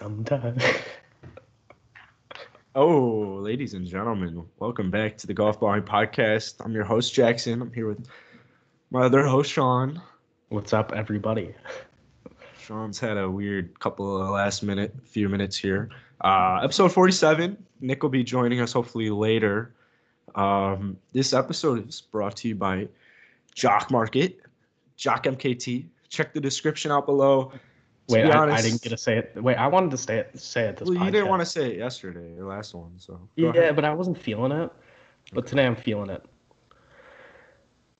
[0.00, 0.64] Sometimes.
[2.76, 6.64] Oh, ladies and gentlemen, welcome back to the Golf Balling Podcast.
[6.64, 7.60] I'm your host, Jackson.
[7.60, 8.06] I'm here with
[8.92, 10.00] my other host, Sean.
[10.50, 11.52] What's up, everybody?
[12.62, 15.90] Sean's had a weird couple of last minute, few minutes here.
[16.20, 17.58] Uh, episode 47.
[17.80, 19.74] Nick will be joining us hopefully later.
[20.36, 22.86] Um, this episode is brought to you by
[23.56, 24.38] Jock Market,
[24.96, 25.86] Jock MKT.
[26.08, 27.52] Check the description out below.
[28.10, 29.32] To Wait, be I, I didn't get to say it.
[29.36, 30.38] Wait, I wanted to say it.
[30.38, 30.88] Say it this.
[30.88, 33.14] Well, you didn't want to say it yesterday, your last one, so.
[33.14, 33.76] go Yeah, ahead.
[33.76, 34.70] but I wasn't feeling it.
[35.32, 36.24] But today I'm feeling it.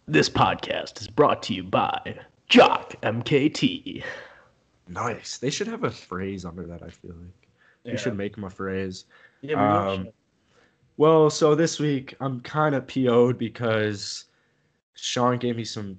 [0.08, 2.16] This podcast is brought to you by
[2.48, 4.02] Jock MKT.
[4.88, 5.38] Nice.
[5.38, 7.48] They should have a phrase under that, I feel like.
[7.84, 7.92] Yeah.
[7.92, 9.04] We should make them a phrase.
[9.42, 10.12] Yeah, we Um, should.
[10.96, 14.24] Well, so this week I'm kind of PO'd because
[14.94, 15.98] Sean gave me some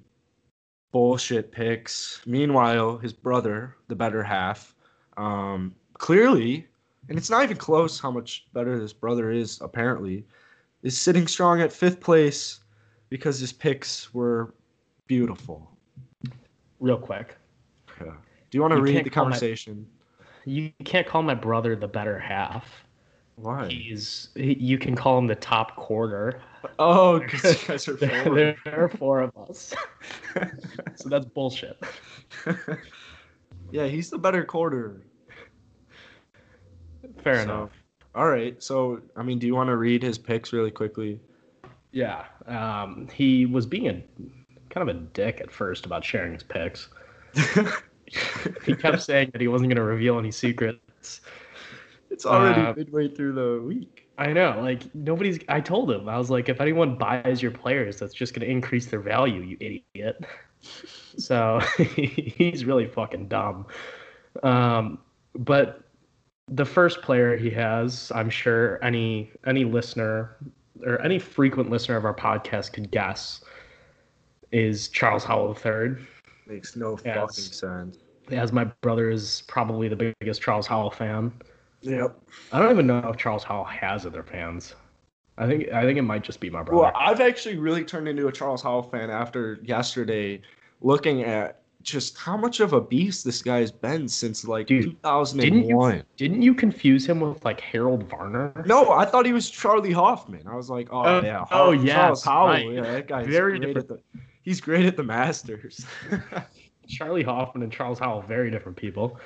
[0.92, 2.20] bullshit picks.
[2.26, 4.74] Meanwhile, his brother, the better half,
[5.16, 6.66] um, clearly,
[7.08, 10.24] and it's not even close how much better this brother is, apparently,
[10.82, 12.60] is sitting strong at fifth place
[13.08, 14.54] because his picks were
[15.06, 15.68] beautiful.
[16.80, 17.36] real quick.
[18.00, 18.14] Yeah.
[18.50, 19.86] Do you want to You read the call my- conversation?
[20.44, 22.84] You can't call my brother the better half.
[23.36, 23.68] Why?
[23.68, 24.28] He's.
[24.34, 26.40] He, you can call him the top quarter.
[26.78, 29.74] Oh, because you guys are There, there are four of us,
[30.96, 31.82] so that's bullshit.
[33.70, 35.02] yeah, he's the better quarter.
[37.22, 37.70] Fair So, enough.
[38.14, 38.62] All right.
[38.62, 41.18] So, I mean, do you want to read his picks really quickly?
[41.90, 44.02] Yeah, um, he was being a
[44.72, 46.88] kind of a dick at first about sharing his picks.
[48.64, 51.20] He kept saying that he wasn't going to reveal any secrets.
[52.12, 54.08] It's already Uh, midway through the week.
[54.18, 55.40] I know, like nobody's.
[55.48, 58.50] I told him I was like, if anyone buys your players, that's just going to
[58.50, 60.24] increase their value, you idiot.
[61.16, 63.66] so he's really fucking dumb.
[64.42, 64.98] Um,
[65.34, 65.80] but
[66.48, 70.36] the first player he has, I'm sure any any listener
[70.84, 73.42] or any frequent listener of our podcast could guess,
[74.52, 75.96] is Charles Howell III.
[76.46, 77.14] Makes no Yes.
[77.16, 77.98] fucking sense.
[78.30, 81.32] As my brother is probably the biggest Charles Howell fan.
[81.82, 82.16] Yep.
[82.52, 84.74] I don't even know if Charles Howell has other fans.
[85.38, 86.82] I think I think it might just be my brother.
[86.82, 90.40] Well, I've actually really turned into a Charles Howell fan after yesterday,
[90.80, 96.04] looking at just how much of a beast this guy's been since like Dude, 2001.
[96.16, 98.52] Didn't you confuse him with like Harold Varner?
[98.66, 100.46] No, I thought he was Charlie Hoffman.
[100.46, 102.46] I was like, oh, Oh, yeah, oh, Har- yes, Charles Howell.
[102.48, 102.70] right.
[102.70, 103.90] Yeah, that guy's Very great different.
[104.02, 104.20] at the.
[104.42, 105.84] He's great at the Masters.
[106.88, 109.18] Charlie Hoffman and Charles Howell, very different people.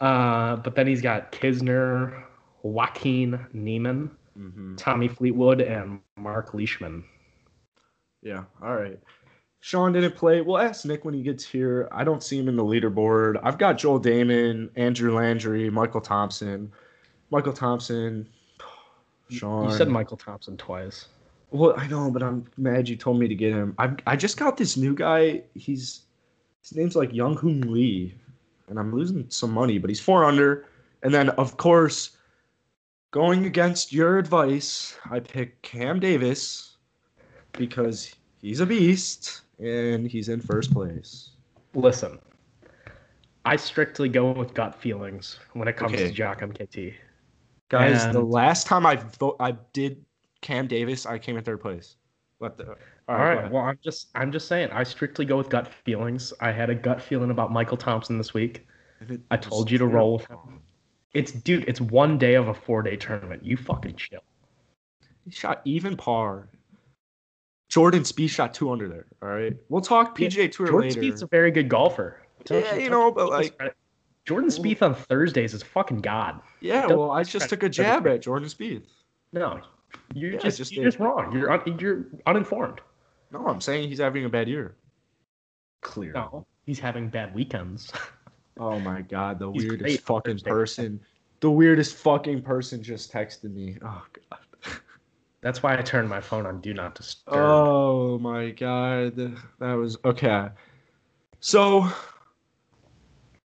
[0.00, 2.24] Uh, but then he's got Kisner,
[2.62, 7.04] Joaquin Niemann, hmm Tommy Fleetwood, and Marc Leishman.
[8.22, 8.44] Yeah.
[8.62, 8.98] All right.
[9.60, 10.42] Sean didn't play.
[10.42, 11.88] We'll ask Nick when he gets here.
[11.90, 13.40] I don't see him in the leaderboard.
[13.42, 16.70] I've got Joel Dahmen, Andrew Landry, Michael Thompson.
[17.30, 18.28] Michael Thompson.
[19.30, 19.64] Sean.
[19.64, 21.08] You said Michael Thompson twice.
[21.50, 23.74] Well, I know, but I'm mad you told me to get him.
[23.78, 25.42] I I just got this new guy.
[25.54, 26.02] He's
[26.62, 28.14] his name's like Young Hoon Lee,
[28.68, 30.66] and I'm losing some money, but he's four under.
[31.02, 32.16] And then of course,
[33.10, 36.76] going against your advice, I pick Cam Davis
[37.52, 41.30] because he's a beast and he's in first place.
[41.74, 42.18] Listen,
[43.44, 46.08] I strictly go with gut feelings when it comes Okay.
[46.08, 46.94] to Jock MKT.
[47.68, 50.04] Guys, the last time I vo- I did
[50.40, 51.96] Cam Davis, I came in third place.
[52.38, 52.76] What the?
[53.08, 53.50] All go right.
[53.50, 56.32] Well, I'm just I'm just saying I strictly go with gut feelings.
[56.40, 58.66] I had a gut feeling about Michael Thompson this week.
[59.30, 60.60] I told you to roll with him.
[61.14, 63.44] It's dude, it's one day of a four day tournament.
[63.44, 64.20] You fucking chill.
[65.24, 66.48] He shot even par.
[67.68, 69.06] Jordan Spieth shot two under there.
[69.22, 71.00] All right, we'll talk Yeah, PGA Tour Jordan later.
[71.00, 72.22] Jordan Spieth's a very good golfer.
[72.44, 73.76] Don't yeah, you don't know, but like, credit.
[74.24, 76.40] Jordan Spieth on Thursdays is fucking god.
[76.60, 78.86] yeah, don't well, I just took a jab at Jordan Spieth.
[79.32, 79.60] No,
[80.14, 81.32] you're Yeah, just, just you're just wrong.
[81.32, 82.80] You're un, you're uninformed.
[83.30, 84.76] No, I'm saying he's having a bad year.
[85.82, 86.12] Clear.
[86.12, 87.92] No, he's having bad weekends.
[88.58, 90.50] Oh my god, the He's weirdest great fucking Thursday.
[90.50, 91.00] person.
[91.40, 93.76] The weirdest fucking person just texted me.
[93.82, 94.40] Oh god.
[95.42, 97.34] That's why I turned my phone on do not disturb.
[97.36, 99.14] Oh my god,
[99.58, 100.48] that was okay.
[101.40, 101.86] So,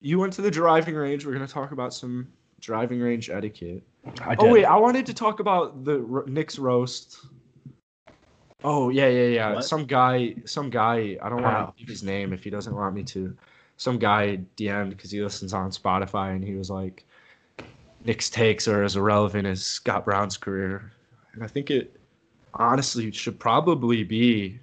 [0.01, 1.25] you went to the driving range.
[1.25, 2.27] We're gonna talk about some
[2.59, 3.83] driving range etiquette.
[4.21, 7.19] I Oh wait, I wanted to talk about the ro- Nick's roast.
[8.63, 9.53] Oh yeah, yeah, yeah.
[9.55, 9.63] What?
[9.63, 11.17] Some guy, some guy.
[11.21, 11.63] I don't Wow.
[11.65, 13.35] want to give his name if he doesn't want me to.
[13.77, 17.05] Some guy DM'd because he listens on Spotify, and he was like,
[18.03, 20.91] "Nick's takes are as irrelevant as Scott Brown's career,"
[21.33, 21.99] and I think it
[22.55, 24.59] honestly should probably be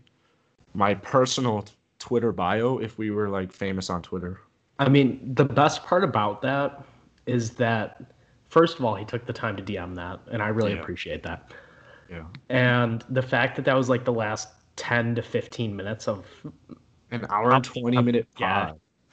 [0.75, 1.65] my personal
[2.01, 4.41] Twitter bio if we were like famous on Twitter.
[4.81, 6.83] I mean, the best part about that
[7.27, 8.03] is that
[8.49, 10.81] first of all he took the time to DM that, and I really Yeah.
[10.81, 11.53] appreciate that.
[12.11, 12.25] Yeah.
[12.49, 16.27] And the fact that that was like the last ten to fifteen minutes of
[17.11, 18.73] An hour and twenty minute Yeah.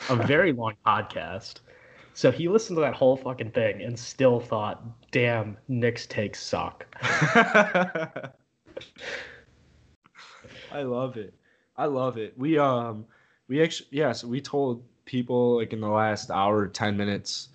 [0.10, 1.60] a very long podcast.
[2.14, 6.86] So he listened to that whole fucking thing and still thought, "Damn, Nick's takes suck."
[10.72, 11.34] I love it.
[11.78, 12.38] I love it.
[12.38, 13.06] We um
[13.48, 17.50] we actually yes, we told people like in the last hour, ten minutes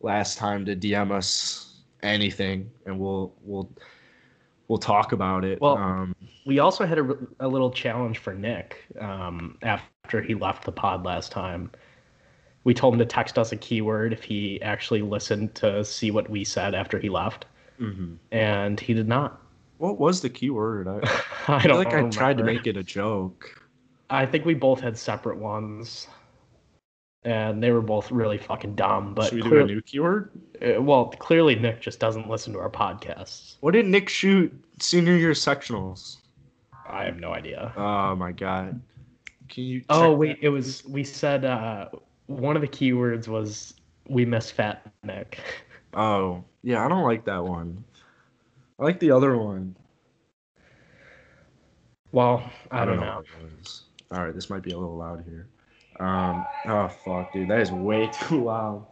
[0.00, 3.70] last time to DM us anything and we'll we'll
[4.72, 5.60] we'll talk about it.
[5.60, 6.16] Well- um
[6.46, 7.06] We also had a,
[7.40, 11.70] a little challenge for Nick um, after he left the pod last time.
[12.64, 16.30] We told him to text us a keyword if he actually listened to see what
[16.30, 17.44] we said after he left,
[17.78, 18.16] mhm.
[18.30, 19.40] and he did not.
[19.78, 20.88] what was the keyword?
[20.88, 21.00] I,
[21.48, 23.40] I I don't like I tried to make it a joke.
[24.10, 26.06] I think we both had separate ones,
[27.24, 29.14] and they were both really fucking dumb.
[29.14, 30.30] But Should we do a new keyword?
[30.60, 33.56] uh, well, clearly Nick just doesn't listen to our podcasts.
[33.60, 36.18] What did Nick shoot senior year sectionals?
[36.88, 37.72] I have no idea.
[37.76, 38.80] Oh my god.
[39.48, 41.88] Can you Oh check wait, it was we said uh,
[42.26, 43.74] one of the keywords was
[44.08, 45.38] we miss Fat Nick.
[45.94, 47.84] Oh, yeah, I don't like that one.
[48.80, 49.76] I like the other one.
[52.12, 53.16] Well, I, don't know.
[53.16, 53.82] what it was.
[54.10, 55.48] All right, this might be a little loud here.
[56.02, 58.86] Um, oh fuck, dude, that is way too loud.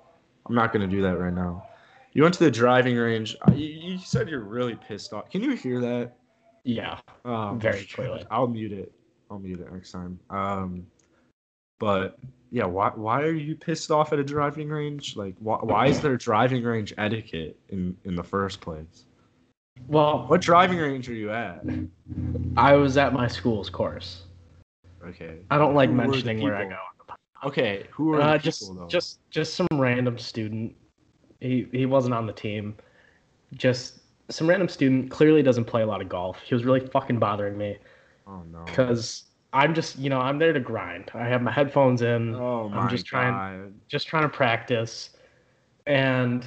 [0.47, 1.67] I'm not gonna do that right now.
[2.13, 3.37] You went to the driving range.
[3.47, 5.31] Uh, You, you said you're really pissed off.
[5.31, 6.13] Can you hear that?
[6.65, 8.25] Yeah, Oh, Very clearly.
[8.31, 8.93] I'll mute it.
[9.31, 10.19] I'll mute it next time.
[10.29, 10.87] Um,
[11.79, 12.19] but
[12.51, 15.17] yeah, why why are you pissed off at a driving range?
[15.17, 19.07] Like, why why is there driving range etiquette in in the first place?
[19.89, 21.65] well, What driving range are you at?
[22.57, 24.25] I was at my school's course.
[25.07, 25.39] Okay.
[25.51, 26.77] I don't like Who mentioning where I go.
[27.45, 30.75] Okay, who are Uh, just people just just some random student.
[31.41, 32.77] He he wasn't on the team.
[33.55, 34.01] Just
[34.31, 35.11] some random student.
[35.11, 36.39] Clearly doesn't play a lot of golf.
[36.41, 37.79] He was really fucking bothering me
[38.27, 38.65] oh no.
[38.65, 41.11] because I'm just you know I'm there to grind.
[41.15, 42.35] I have my headphones in.
[42.35, 45.11] Oh my I'm just trying just trying to practice.
[45.87, 46.47] And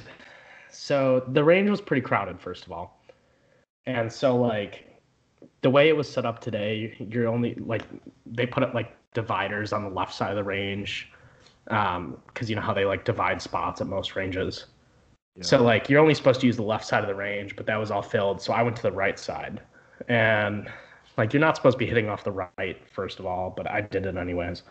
[0.70, 3.00] so the range was pretty crowded, first of all.
[3.86, 5.00] And so, like,
[5.62, 7.82] the way it was set up today, you're only, like,
[8.24, 11.10] they put up, like, dividers on the left side of the range.
[11.68, 14.66] Um, because you know how they, like, divide spots at most ranges.
[15.36, 15.44] Yeah.
[15.44, 17.76] So, like, you're only supposed to use the left side of the range, but that
[17.76, 18.42] was all filled.
[18.42, 19.62] So I went to the right side.
[20.08, 20.68] And,
[21.16, 23.80] like, you're not supposed to be hitting off the right, first of all, but I
[23.80, 24.62] did it anyways.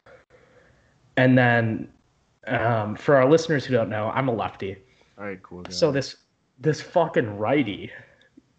[1.17, 1.89] And then
[2.47, 4.77] um, for our listeners who don't know, I'm a lefty.
[5.17, 5.63] All right, cool.
[5.69, 6.17] So this
[6.59, 7.91] this fucking righty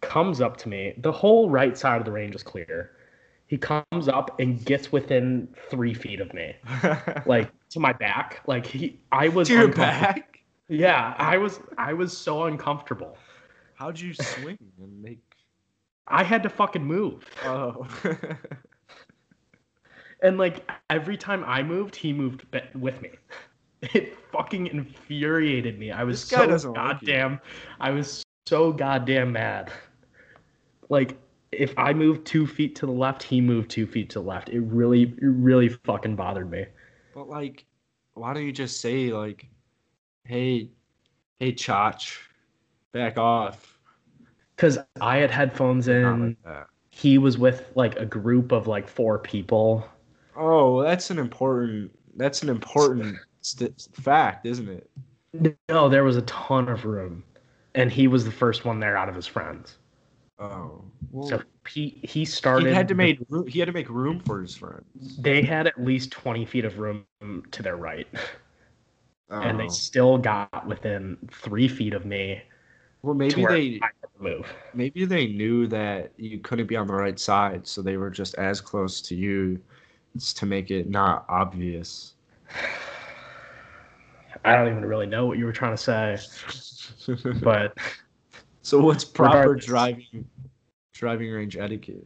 [0.01, 0.93] comes up to me.
[0.97, 2.94] The whole right side of the range is clear.
[3.47, 6.55] He comes up and gets within three feet of me,
[7.25, 8.41] like to my back.
[8.47, 10.39] Like he, I was to your back.
[10.67, 13.17] Yeah, I was I was so uncomfortable.
[13.75, 15.19] How'd you swing and make?
[16.07, 17.23] I had to fucking move.
[17.43, 17.87] Oh.
[20.21, 23.11] And like every time I moved, he moved with me.
[23.93, 25.91] It fucking infuriated me.
[25.91, 27.39] I was so doesn't like goddamn.
[27.79, 29.71] I was so goddamn mad.
[30.89, 31.19] Like
[31.57, 34.49] if I moved two feet to the left, he moved two feet to the left.
[34.49, 36.65] It really, it really fucking bothered me.
[37.13, 37.65] But like,
[38.13, 39.47] why don't you just say like,
[40.23, 40.69] "Hey,
[41.39, 42.17] hey, Chach,
[42.91, 43.77] back off."
[44.57, 46.37] Cause I had headphones in.
[46.45, 46.67] like.
[46.89, 49.85] He was with like a group of like four people.
[50.37, 51.91] Oh, that's an important.
[52.15, 54.89] That's an important st- fact, isn't it?
[55.67, 57.23] No, there was a ton of room,
[57.73, 59.77] and he was the first one there out of his friends.
[60.37, 62.67] Oh, well, So he he started.
[62.67, 63.47] he had to make room.
[63.47, 65.17] He had to make room for his friends.
[65.17, 67.05] they had at least 20 feet of room
[67.51, 68.07] to their right
[69.31, 69.39] oh.
[69.41, 69.69] and they Oh.
[69.69, 72.41] still got within three feet of me
[73.01, 73.79] well, maybe they
[74.19, 78.09] move maybe they knew that you couldn't be on the right side, so they were
[78.09, 79.59] just as close to you
[80.35, 82.13] to make it not obvious.
[84.45, 86.17] i don't even really know what you were trying to say
[87.41, 87.75] but
[88.65, 89.65] so what's proper Regardless.
[89.65, 90.25] driving
[90.93, 92.05] driving range etiquette?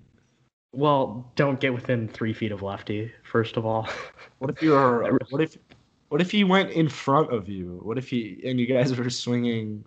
[0.73, 3.87] well don't get within three feet of lefty first of all
[4.39, 5.57] What if you're what if
[6.09, 7.79] what if he went in front of you?
[7.83, 9.83] What if he and you guys were swinging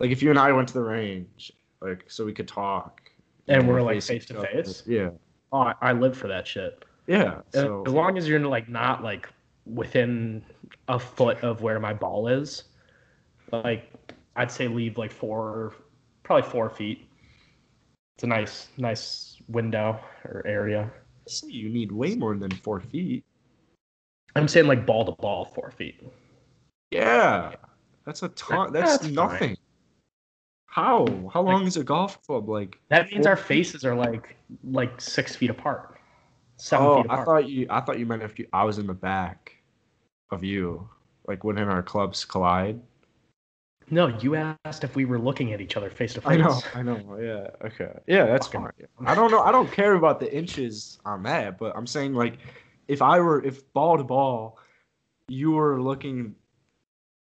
[0.00, 3.00] like if you and I went to the range, like so we could talk.
[3.46, 4.82] you And we're, like, face to face?
[4.86, 5.10] Yeah.
[5.52, 7.22] oh, I, I live for that shit Yeah.
[7.22, 9.28] Uh, So as long as you're like not like
[9.64, 10.44] within
[10.88, 12.64] a foot of where my ball is
[13.52, 13.90] like
[14.36, 15.74] i'd say leave like four
[16.24, 17.06] probably four feet
[18.16, 20.90] it's a nice nice window or area
[21.26, 23.24] so you need way more than four feet.
[24.36, 26.06] I'm saying like ball to ball, four feet.
[26.90, 27.54] Yeah.
[28.04, 28.72] That's a ton.
[28.74, 29.14] That- That's, that's fine.
[29.14, 29.56] nothing.
[30.66, 31.06] How?
[31.32, 32.48] How long is a golf club?
[32.48, 33.46] Like That means our feet?
[33.68, 35.98] faces are like like six feet apart,
[36.58, 37.66] seven Oh, feet I thought you.
[37.70, 39.52] I thought you meant if you, I was in the back
[40.30, 40.86] of you,
[41.26, 42.80] like when our clubs collide.
[43.90, 46.30] No, you asked if we were looking at each other face to face.
[46.30, 46.60] I know.
[46.74, 47.18] I know.
[47.20, 47.66] Yeah.
[47.66, 47.92] Okay.
[48.06, 49.06] Yeah, that's Fucking- fine.
[49.06, 49.40] I don't know.
[49.40, 52.38] I don't care about the inches on that, but I'm saying like,
[52.88, 54.58] if I were if ball to ball,
[55.28, 56.34] you were looking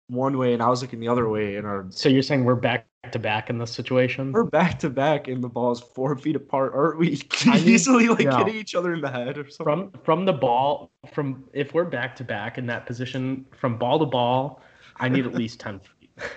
[0.08, 2.56] one way and I was looking the other way, and our So you're saying we're
[2.56, 4.32] back to back in this situation?
[4.34, 7.22] we're back to back and the ball's four feet apart, aren't we?
[7.46, 8.38] I easily like no.
[8.38, 9.92] hitting each other in the head or something.
[9.92, 14.00] From from the ball, from if we're back to back in that position, from ball
[14.00, 14.62] to ball,
[14.98, 15.92] I need at least ten feet.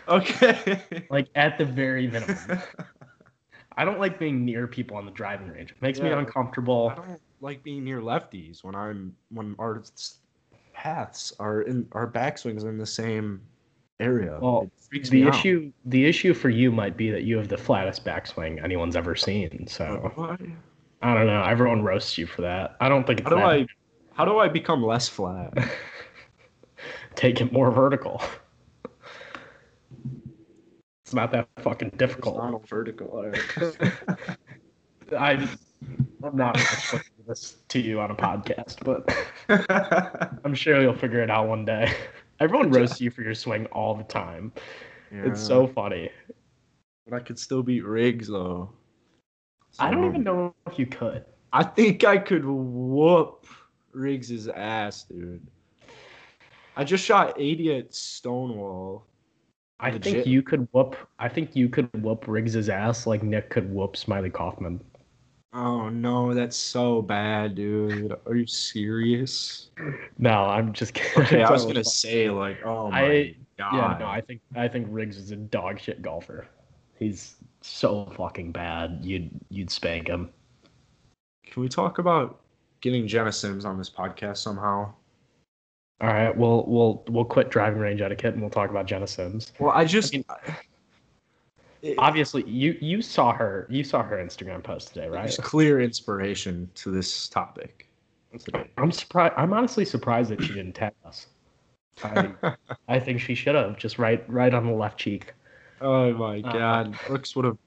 [0.09, 0.83] Okay.
[1.11, 2.37] Like at the very minimum.
[3.77, 5.71] I don't like being near people on the driving range.
[5.71, 6.93] It makes me uncomfortable.
[6.93, 9.83] I don't like being near lefties when I'm when our
[10.73, 13.41] paths are in our backswings are in the same
[14.01, 14.39] area.
[14.41, 15.35] Well, The me out.
[15.35, 19.17] issue the issue for you might be that you have the flattest backswing anyone's ever
[19.17, 19.67] seen.
[19.69, 20.41] So What?
[21.03, 21.43] I don't know.
[21.43, 22.77] Everyone roasts you for that.
[22.81, 23.67] I don't think it's How do that I
[24.15, 25.53] how do I become less flat?
[27.15, 28.21] take it more vertical.
[31.13, 32.37] It's not that fucking difficult.
[32.37, 33.33] Horizontal, vertical.
[35.19, 35.47] I,
[36.25, 39.15] I'm not explaining this to you on a podcast, but
[40.43, 41.95] I'm sure you'll figure it out one day.
[42.41, 44.55] Everyone roasts you for your swing all the time.
[45.11, 46.09] It's so funny.
[47.07, 48.71] But I could still beat Riggs though.
[49.79, 51.27] I don't even know if you could.
[51.53, 53.47] I think I could whoop
[53.93, 55.47] Riggs's ass, dude.
[56.75, 59.07] I just shot 80 at Stonewall.
[59.83, 60.03] I Legit.
[60.05, 60.97] think you could whoop.
[61.19, 64.81] I think you could whoop Riggs's ass like Nick could whoop Smylie Kaufman.
[65.53, 68.15] Oh no, that's so bad, dude.
[68.27, 69.69] Are you serious?
[70.19, 71.23] No, I'm just kidding.
[71.25, 73.75] Okay, I was gonna say like, oh my I- god.
[73.75, 76.47] Yeah, no, I think I think Riggs is a dog shit golfer.
[76.99, 79.01] He's so fucking bad.
[79.03, 80.31] You'd you'd spank him.
[81.45, 82.41] Can we talk about
[82.81, 84.93] getting Jena Sims on this podcast somehow?
[86.03, 89.53] All right, we'll we'll we'll quit driving range etiquette and we'll talk about Jena Sims.
[89.59, 90.13] Well, I just.
[90.13, 90.25] mean,
[91.81, 95.23] it- Obviously, you you saw her you saw her Instagram post today, right?
[95.23, 97.89] There's clear inspiration to this topic.
[98.79, 99.35] I'm surprised.
[99.37, 101.27] I'm honestly surprised that she didn't tag us.
[102.03, 102.33] I,
[102.89, 105.35] I think she should have just right right on the left cheek.
[105.81, 107.59] oh my Uh, god, Brooks would have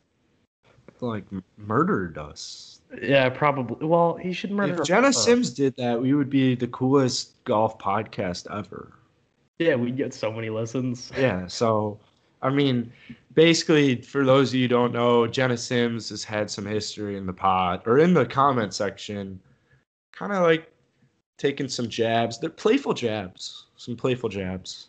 [1.01, 1.25] like
[1.57, 2.74] murdered us.
[3.01, 3.85] Yeah, probably.
[3.85, 4.81] Well, he should murder.
[4.81, 5.13] If Jena her.
[5.13, 8.93] Sims did that, we would be the coolest golf podcast ever.
[9.59, 11.11] Yeah, we'd get so many listens.
[11.17, 11.99] Yeah, so
[12.41, 12.91] I mean,
[13.33, 17.25] basically, for those of you who don't know, Jena Sims has had some history in
[17.25, 19.39] the pod or in the comment section,
[20.11, 20.71] kind of like
[21.37, 22.37] taking some jabs.
[22.39, 24.87] They're playful jabs, some playful jabs.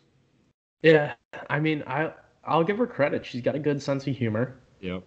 [0.83, 1.15] Yeah,
[1.49, 2.13] I mean, I
[2.45, 3.25] I'll give her credit.
[3.25, 4.57] She's got a good sense of humor.
[4.81, 5.03] Yep.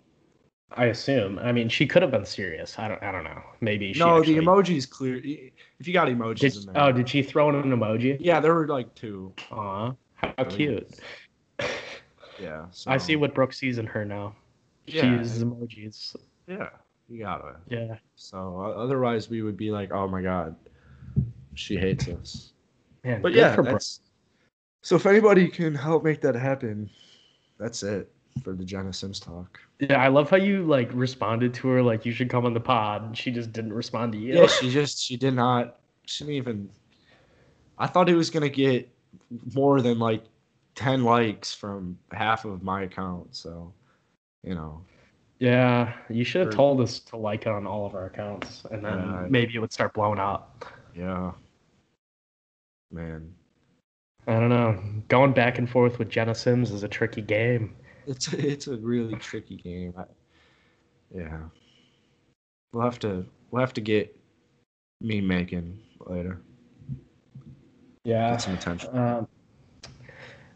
[0.72, 1.40] I assume.
[1.40, 2.78] I mean, she could have been serious.
[2.78, 3.02] I don't.
[3.02, 3.42] I don't know.
[3.60, 4.00] Maybe she.
[4.00, 5.16] No, actually, the emoji's clear.
[5.18, 6.84] If you got emojis Did, in there.
[6.84, 8.18] oh, did she throw in an emoji?
[8.20, 9.34] Yeah, there were like two.
[9.52, 10.56] Aw, how Really?
[10.56, 11.00] cute.
[12.40, 12.66] Yeah.
[12.72, 14.34] So, I see what Brooks sees in her now.
[14.88, 15.18] She Yeah.
[15.20, 16.16] uses emojis.
[16.48, 16.70] Yeah,
[17.10, 17.58] you gotta.
[17.68, 17.98] Yeah.
[18.16, 20.56] So otherwise, we would be like, oh my god,
[21.56, 22.54] she hates us.
[23.04, 24.02] Man, But yeah, that's.
[24.82, 26.90] So if anybody can help make that happen,
[27.58, 29.60] that's it for the Jena Sims talk.
[29.79, 32.60] Yeah, I love how you like responded to her like you should come on the
[32.60, 33.03] pod.
[33.03, 34.36] and She just didn't respond to you.
[34.36, 35.79] Yeah, she just she did not.
[36.05, 36.69] She didn't even.
[37.77, 38.89] I thought it was gonna get
[39.53, 40.24] more than like
[40.75, 43.36] ten likes from half of my account.
[43.36, 43.74] So,
[44.43, 44.81] you know,
[45.39, 48.84] Yeah, you should have told us to like it on all of our accounts, and
[48.84, 49.27] then Yeah.
[49.29, 50.65] maybe it would start blowing up.
[50.96, 51.31] yeah,
[52.91, 53.34] man,
[54.27, 54.81] I don't know.
[55.08, 57.75] Going back and forth with Jena Sims is a tricky game.
[58.10, 59.94] It's it's a really tricky game.
[59.98, 60.04] I,
[61.16, 61.39] yeah,
[62.74, 64.16] we'll have to we'll have to get
[65.01, 66.42] me making later.
[68.04, 68.32] Yeah.
[68.32, 68.98] Get some attention.
[68.98, 69.28] Um,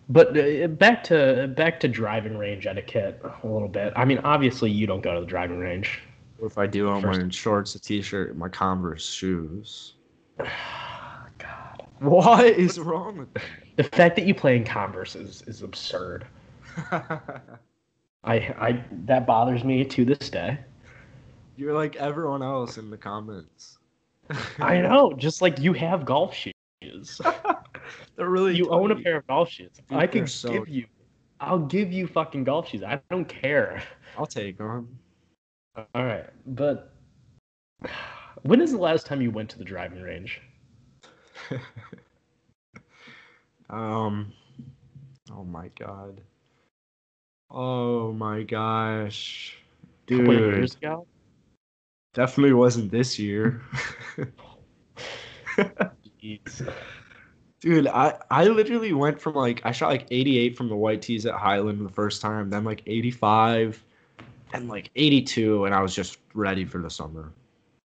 [0.10, 3.93] but uh, back to back to driving range etiquette a little bit.
[3.95, 6.01] I mean, obviously you don't go to the driving range.
[6.39, 9.93] Or if I do, I'm wearing shorts, a t-shirt, and my Converse shoes.
[10.39, 13.43] God, What is wrong with that?
[13.77, 16.25] the fact that you play in Converse is, is absurd.
[16.92, 17.60] That?
[18.24, 20.58] I I that bothers me to this day.
[21.58, 23.77] You're like everyone else in the comments.
[24.60, 27.22] I know, just like you have golf shoes.
[28.15, 28.56] They're really.
[28.56, 29.72] You own a pair of golf shoes.
[29.89, 30.86] Dude, I they're so- give you.
[31.39, 32.84] I'll give you fucking golf shoes.
[32.84, 33.84] I don't care.
[34.18, 34.98] I'll take them.
[35.75, 36.94] All right, but
[38.44, 40.39] when is the last time you went to the driving range?
[43.70, 44.32] um,
[45.32, 46.22] Oh my god.
[47.53, 49.55] Oh my gosh.
[50.07, 51.05] Dude, years ago.
[52.13, 53.62] definitely wasn't this year.
[57.62, 61.25] Dude, I, I literally went from like I shot like 88 from the white tees
[61.25, 63.81] at Highland the first time, then like 85
[64.53, 67.31] and like 82 and I was just ready for the summer.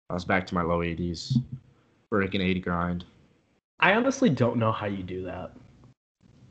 [0.10, 1.36] I was back to my low 80s.
[2.10, 3.06] Breaking 80 grind.
[3.80, 5.52] I honestly don't know how you do that.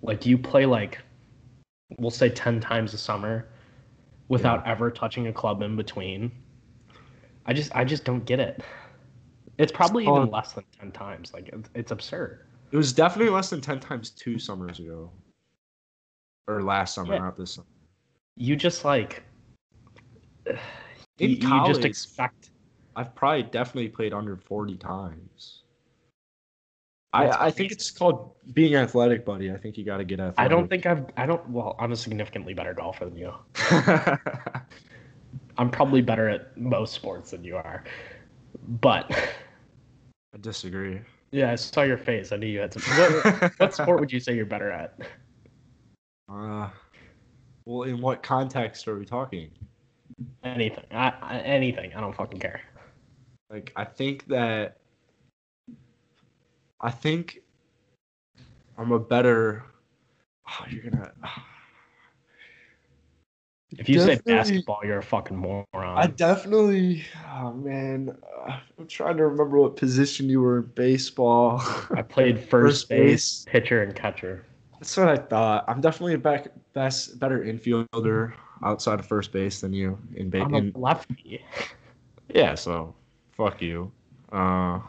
[0.03, 0.99] Like, do you play like,
[1.97, 3.49] we'll say ten times a summer,
[4.29, 6.31] without ever touching a club in between?
[7.47, 8.63] I just, I just don't get it.
[9.57, 11.33] It's probably even called- less than ten times.
[11.33, 12.45] Like, it's, it's absurd.
[12.71, 15.11] It was definitely less than 10 times two summers ago.
[16.47, 17.21] Or last summer, Yeah.
[17.21, 17.67] not this summer.
[18.37, 19.23] You just like,
[20.47, 20.57] you,
[21.19, 22.51] In you just expect.
[22.95, 25.63] I've probably definitely played under 40 times.
[27.13, 29.51] I, I think it's called being athletic, buddy.
[29.51, 30.39] I think you got to get athletic.
[30.39, 31.49] I don't think I've, I don't.
[31.49, 33.33] Well, I'm a significantly better golfer than you.
[35.57, 37.83] I'm probably better at most sports than you are.
[38.81, 39.11] But
[40.35, 41.01] I disagree.
[41.33, 42.31] yeah, I saw your face.
[42.31, 42.83] I knew you had some.
[42.83, 44.99] What, what sport would you say you're better at?
[46.31, 46.69] Uh,
[47.65, 49.51] well, in what context are we talking?
[50.45, 50.85] Anything.
[50.91, 51.95] I, I, anything.
[51.95, 52.61] I don't fucking care.
[53.49, 54.77] Like, I think that.
[56.81, 57.43] I think
[58.77, 59.65] I'm a better.
[60.49, 61.13] Oh, you're gonna.
[63.73, 65.67] If you say basketball, you're a fucking moron.
[65.75, 67.05] I definitely.
[67.37, 68.17] Oh man,
[68.79, 71.61] I'm trying to remember what position you were in baseball.
[71.95, 73.45] I played first, First base, base.
[73.47, 74.47] pitcher, and catcher.
[74.81, 75.65] That's what I thought.
[75.69, 78.33] I'm definitely a back best better infielder
[78.65, 80.57] outside of first base than you in baseball.
[80.57, 81.45] I'm a lefty.
[82.35, 82.95] Yeah, so
[83.37, 83.93] fuck you.
[84.33, 84.81] Uh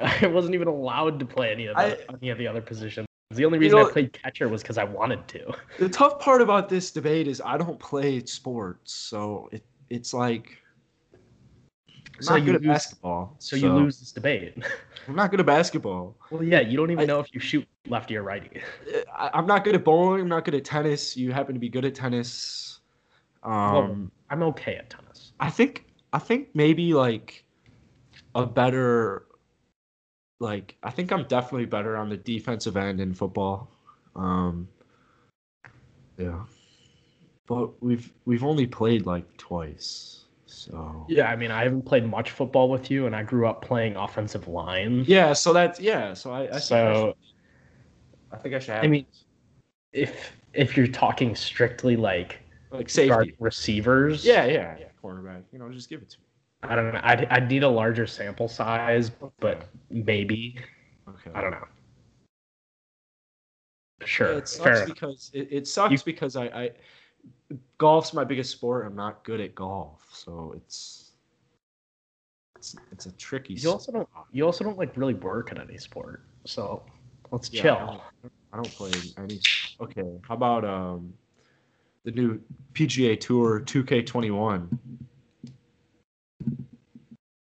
[0.22, 3.06] I wasn't even allowed to play any of the, I- any of the other positions.
[3.30, 5.52] The only You reason know- I played catcher was because I wanted to.
[5.78, 10.58] the tough part about this debate is I don't play sports, so it it's like
[12.16, 13.36] I'm So not you good at lose- basketball.
[13.38, 14.54] So you lose this debate.
[15.08, 16.16] I'm not good at basketball.
[16.30, 18.60] Well, yeah, you don't even I- know if you shoot lefty or righty.
[19.14, 20.22] I, I'm not good at bowling.
[20.22, 21.16] I'm not good at tennis.
[21.16, 22.80] You happen to be good at tennis.
[23.42, 25.32] Um, I'm okay at tennis.
[25.40, 27.44] I think I think maybe like
[28.34, 29.25] a better
[30.40, 33.70] like I think I'm definitely better on the defensive end in football.
[34.14, 34.68] Um
[36.18, 36.40] yeah.
[37.46, 40.24] But we've we've only played like twice.
[40.46, 43.62] So Yeah, I mean, I haven't played much football with you, and I grew up
[43.62, 45.04] playing offensive line.
[45.06, 47.14] Yeah, so that's yeah, so I, I think I So, should-
[48.32, 49.06] I think I should have I mean,
[49.92, 53.34] if if you're talking strictly like like safety.
[53.38, 54.86] receivers, Yeah, yeah, yeah.
[55.02, 55.42] Cornerback.
[55.52, 56.25] You know, just give it to me.
[56.62, 57.00] I don't know.
[57.02, 60.56] I'd, I'd need a larger sample size, but maybe
[61.08, 61.30] Okay.
[61.34, 61.64] I don't know.
[64.04, 64.94] Sure, Yeah, it fair sucks enough.
[64.94, 66.70] because it, it sucks You- because I, I
[67.78, 68.86] golf's my biggest sport.
[68.86, 71.12] I'm not good at golf, so it's
[72.56, 73.54] it's it's a tricky.
[73.54, 74.08] You also don't.
[74.32, 76.82] You also don't like really work in any sport, so
[77.30, 77.86] let's Yeah, I chill.
[77.86, 79.38] don't- I don't play any.
[79.80, 81.12] Okay, how about um
[82.04, 82.40] the new
[82.74, 84.78] PGA Tour 2K21?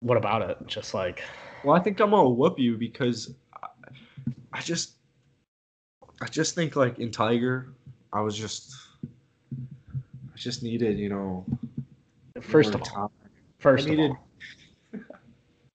[0.03, 0.57] What about it?
[0.67, 1.23] Just like
[1.63, 3.67] Well, I think I'm gonna whoop you because I,
[4.51, 4.95] I just
[6.21, 7.69] I just think like in Tiger,
[8.11, 11.45] I was just I just needed you know
[12.41, 13.07] first of all, time.
[13.59, 14.99] first I needed- of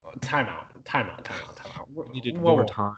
[0.04, 1.88] all, time out, time out, time out, time out.
[2.08, 2.96] I needed Whoa, more time.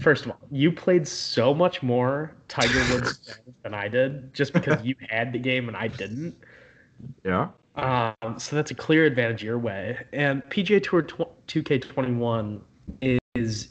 [0.00, 4.84] First of all, you played so much more Tiger Woods than I did, just because
[4.84, 6.36] you had the game and I didn't.
[7.24, 7.48] Yeah.
[7.78, 9.98] Um, so that's a clear advantage your way.
[10.12, 12.60] And PGA Tour tw- 2K21
[13.34, 13.68] is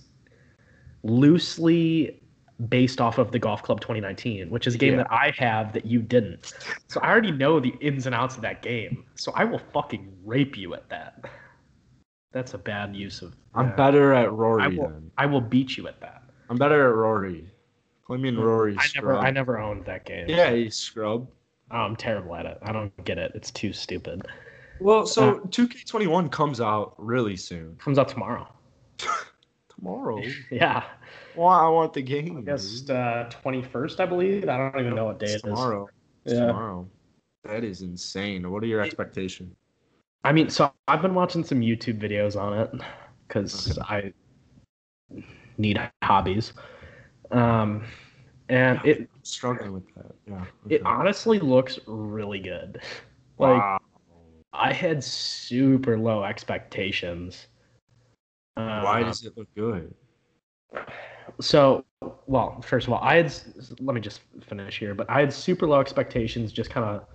[1.03, 2.21] loosely
[2.69, 5.03] based off of the Golf Club 2019, which is a game Yeah.
[5.03, 6.53] that I have that you didn't.
[6.87, 9.05] So I already know the ins and outs of that game.
[9.15, 11.25] So I will fucking rape you at that.
[12.31, 13.35] That's a bad use of.
[13.53, 13.75] I'm yeah.
[13.75, 15.11] better at Rory I will, then.
[15.17, 16.23] I will beat you at that.
[16.49, 17.47] I'm better at Rory.
[18.09, 18.71] I mean Rory.
[18.73, 19.23] I never, scrub.
[19.23, 20.25] I never owned that game.
[20.29, 21.27] Yeah, you scrub.
[21.71, 22.57] Oh, I'm terrible at it.
[22.61, 23.31] I don't get it.
[23.35, 24.25] It's too stupid.
[24.79, 27.75] Well, so 2K21 comes out really soon.
[27.77, 28.47] Comes out tomorrow.
[29.77, 30.23] Tomorrow.
[30.51, 30.83] Yeah.
[31.35, 32.37] well, I want the game.
[32.39, 32.95] August dude.
[32.95, 34.49] uh, 21st, I believe.
[34.49, 35.41] I don't even know what day It's it is.
[35.43, 35.89] tomorrow.
[36.25, 36.47] It's Yeah.
[36.47, 36.89] tomorrow.
[37.43, 38.49] That is insane.
[38.51, 39.55] What are your expectations?
[40.23, 42.71] I mean, so I've been watching some YouTube videos on it
[43.27, 44.13] because I
[45.57, 46.53] need hobbies.
[47.31, 47.83] Um,
[48.49, 50.15] and it I'm struggling with that.
[50.27, 50.45] Yeah.
[50.69, 52.81] it honestly looks really good.
[53.39, 53.77] Like wow.
[54.53, 57.45] I had super low expectations.
[58.55, 59.93] Why Um, does it look good?
[61.39, 62.61] So so well.
[62.61, 63.33] First of all, I had
[63.79, 67.05] let me just finish here, but I had super low expectations, just kind of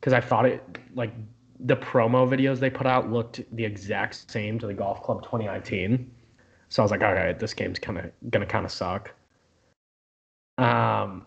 [0.00, 0.62] because I thought it
[0.94, 1.12] like
[1.60, 6.10] the promo videos they put out looked the exact same to the Golf Club 2019.
[6.68, 9.14] So I was like, all right, this game's kind of gonna kind of suck.
[10.58, 11.26] Um,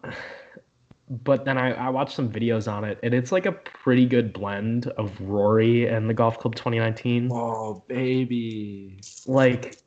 [1.09, 4.33] but then I, I watched some videos on it, and it's like a pretty good
[4.33, 8.99] blend of Rory and the Golf Club 2019 Oh baby.
[9.27, 9.77] like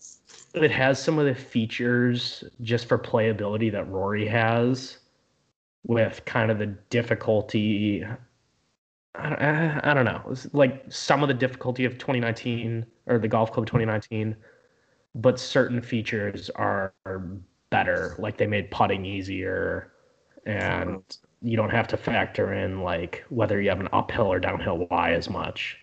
[0.55, 4.99] it has some of the features just for playability that Rory has
[5.87, 8.05] with kind of the difficulty
[9.15, 13.29] I, I, I don't know It's like some of the difficulty of 2019 or the
[13.29, 14.37] golf club 2019
[15.15, 17.39] but certain features are, are
[17.75, 19.93] better like they made putting easier
[20.47, 21.03] and
[21.43, 25.13] you don't have to factor in like whether you have an uphill or downhill lie
[25.13, 25.79] as much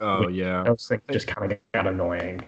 [0.00, 0.64] Oh yeah.
[0.64, 2.44] those things just kind of got annoying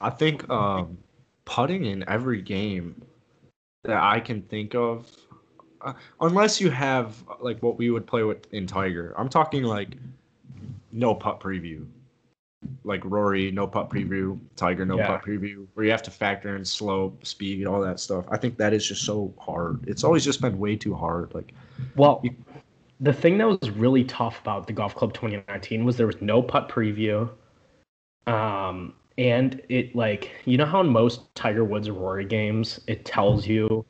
[0.00, 0.98] I think um,
[1.44, 3.02] putting in every game
[3.84, 5.10] that I can think of,
[5.80, 9.14] uh, unless you have like what we would play with in Tiger.
[9.16, 9.96] I'm talking like
[10.92, 11.86] no putt preview,
[12.84, 15.06] like Rory no putt preview, Tiger no Yeah.
[15.08, 18.24] putt preview, where you have to factor in slope, speed, all that stuff.
[18.30, 19.80] I think that is just so hard.
[19.86, 21.34] It's always just been way too hard.
[21.34, 21.52] Like
[21.96, 22.34] Well, You-
[23.00, 26.42] the thing that was really tough about the Golf Club 2019 was there was no
[26.42, 27.28] putt preview.
[28.26, 33.04] Um, and it like you know how in most Tiger Woods or Rory games it
[33.04, 33.84] tells you,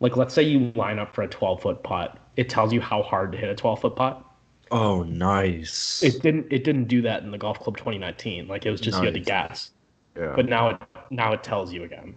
[0.00, 3.02] like let's say you line up for a 12 foot putt, it tells you how
[3.02, 4.24] hard to hit a 12 foot putt.
[4.70, 6.02] Oh nice.
[6.02, 8.48] It didn't it didn't do that in the Golf Club 2019.
[8.48, 9.70] Like it was just you had to guess.
[10.16, 10.32] yeah.
[10.34, 12.14] But now it now it tells you again.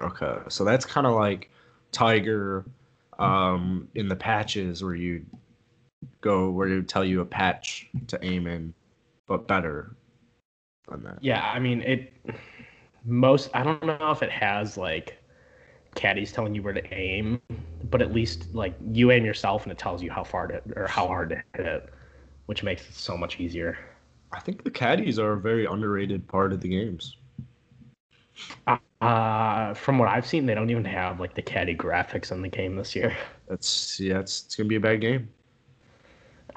[0.00, 1.50] Okay, so that's kind of like
[1.92, 2.64] Tiger
[3.18, 5.24] um, in the patches where you
[6.20, 8.74] go where you tell you a patch to aim in,
[9.26, 9.94] but better
[10.90, 11.18] than that.
[11.20, 12.12] Yeah, I mean it.
[13.04, 15.18] Most I don't know if it has like
[15.94, 17.40] caddies telling you where to aim,
[17.90, 20.86] but at least like you aim yourself and it tells you how far to or
[20.86, 21.90] how hard to hit it,
[22.46, 23.78] which makes it so much easier.
[24.32, 27.16] I think the caddies are a very underrated part of the games.
[29.00, 32.48] Uh, from what I've seen, they don't even have like the caddy graphics in the
[32.48, 33.16] game this year.
[33.48, 35.28] That's yeah, it's, it's gonna be a bad game.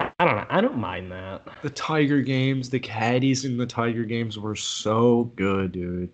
[0.00, 0.46] I don't know.
[0.48, 1.42] I don't mind that.
[1.62, 6.10] The Tiger games, the caddies in the Tiger games were so good, dude.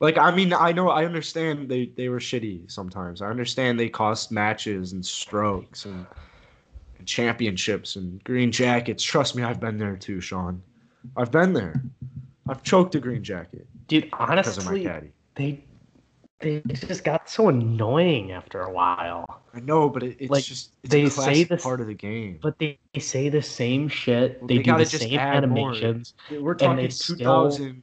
[0.00, 3.22] Like I mean, I know I understand they they were shitty sometimes.
[3.22, 6.06] I understand they cost matches and strokes and,
[6.98, 9.02] and championships and green jackets.
[9.02, 10.62] Trust me, I've been there too, Sean.
[11.16, 11.82] I've been there.
[12.48, 14.88] I've choked a green jacket Dude, honestly,
[15.36, 15.62] they
[16.40, 19.24] they just got so annoying after a while.
[19.54, 22.38] I know, but it, it's like, just it's they say this- part of the game.
[22.42, 24.38] But they, they say the same shit.
[24.40, 25.20] Well, they, they do the same more.
[25.20, 26.14] animations.
[26.30, 27.16] We're they talking still-
[27.50, 27.82] 2000.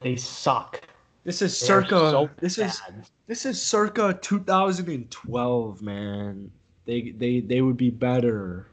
[0.00, 0.80] They suck.
[1.28, 2.10] This is circa.
[2.10, 2.80] so this is.
[3.26, 6.50] This is circa 2012, man.
[6.86, 8.68] They they they would be better.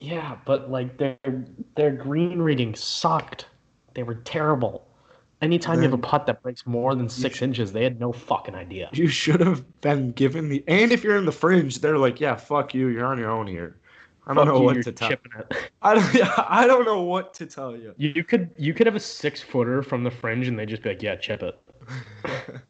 [0.00, 1.18] Yeah, but like their
[1.74, 3.48] their green reading sucked.
[3.92, 4.88] They were terrible.
[5.42, 8.54] Anytime you have a putt that breaks more than six inches, they had no fucking
[8.54, 8.88] idea.
[8.94, 10.64] You should have been given the.
[10.66, 12.86] And if you're in the fringe, they're like, yeah, fuck you.
[12.86, 13.76] You're on your own here.
[14.26, 15.12] I don't know you, what to tell.
[15.82, 16.38] I don't.
[16.50, 17.94] I don't know what to tell you.
[17.96, 20.82] You, you could you could have a six footer from the fringe and they just
[20.82, 21.58] be like, yeah, chip it.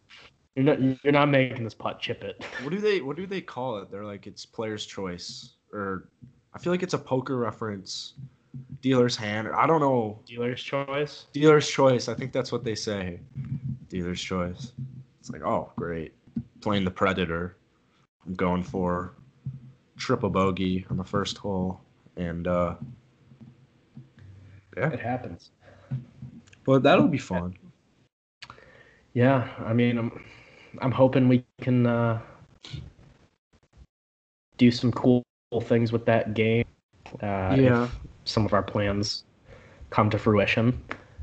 [0.57, 2.42] You're not you're not making this putt, chip it.
[2.62, 3.90] what do they What do they call it?
[3.90, 6.09] They're like it's player's choice, or
[6.55, 8.14] I feel like it's a poker reference,
[8.81, 9.49] dealer's hand.
[9.55, 10.19] I don't know.
[10.25, 11.27] Dealer's choice.
[11.35, 12.09] Dealer's choice.
[12.09, 13.21] I think that's what they say.
[13.90, 14.73] Dealer's choice.
[15.21, 16.14] It's like, oh, great.
[16.62, 17.59] Playing the Predator.
[18.27, 19.12] I'm going for
[19.96, 21.80] triple bogey on the first hole.
[22.16, 22.74] And, uh,
[24.76, 24.90] yeah.
[24.90, 25.50] It happens.
[26.64, 27.56] But that'll be fun.
[29.14, 30.24] Yeah, I mean, I'm
[30.82, 32.20] I'm hoping we can uh,
[34.59, 35.22] do some cool
[35.62, 36.66] things with that game.
[37.22, 37.85] Uh, Yeah.
[37.85, 39.24] If some of our plans
[39.90, 40.78] come to fruition.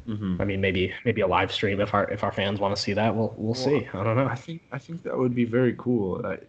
[0.08, 2.82] hmm I mean, maybe maybe a live stream if our if our fans want to
[2.82, 3.16] see that.
[3.16, 3.88] We'll we'll Well, see.
[3.94, 4.28] I don't know.
[4.28, 6.26] I think I think that would be very cool.
[6.26, 6.40] I,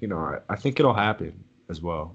[0.00, 1.32] you know, I, I think it'll happen
[1.68, 2.14] as well.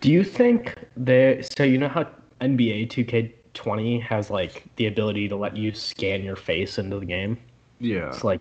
[0.00, 2.06] Do you think that so you know how
[2.40, 7.38] NBA 2K20 has like the ability to let you scan your face into the game?
[7.80, 8.08] Yeah.
[8.08, 8.40] It's like,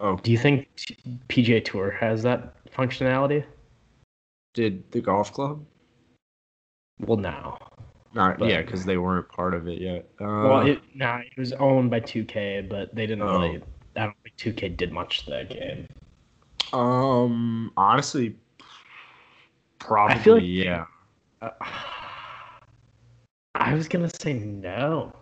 [0.00, 0.68] Oh, do you think
[1.28, 3.44] PGA Tour has that functionality?
[4.54, 5.64] did the golf club?
[7.00, 7.58] Well, no.
[8.14, 10.08] Not But- yeah, because they weren't part of it yet.
[10.20, 13.32] Uh, Well, it nah, it was owned by 2K, but they didn't Oh.
[13.40, 13.62] really.
[13.96, 15.86] I don't think 2K did much to that game.
[16.72, 18.36] um, honestly,
[19.78, 20.84] probably feel like- yeah.
[21.42, 21.50] Uh,
[23.54, 25.12] I was gonna say no.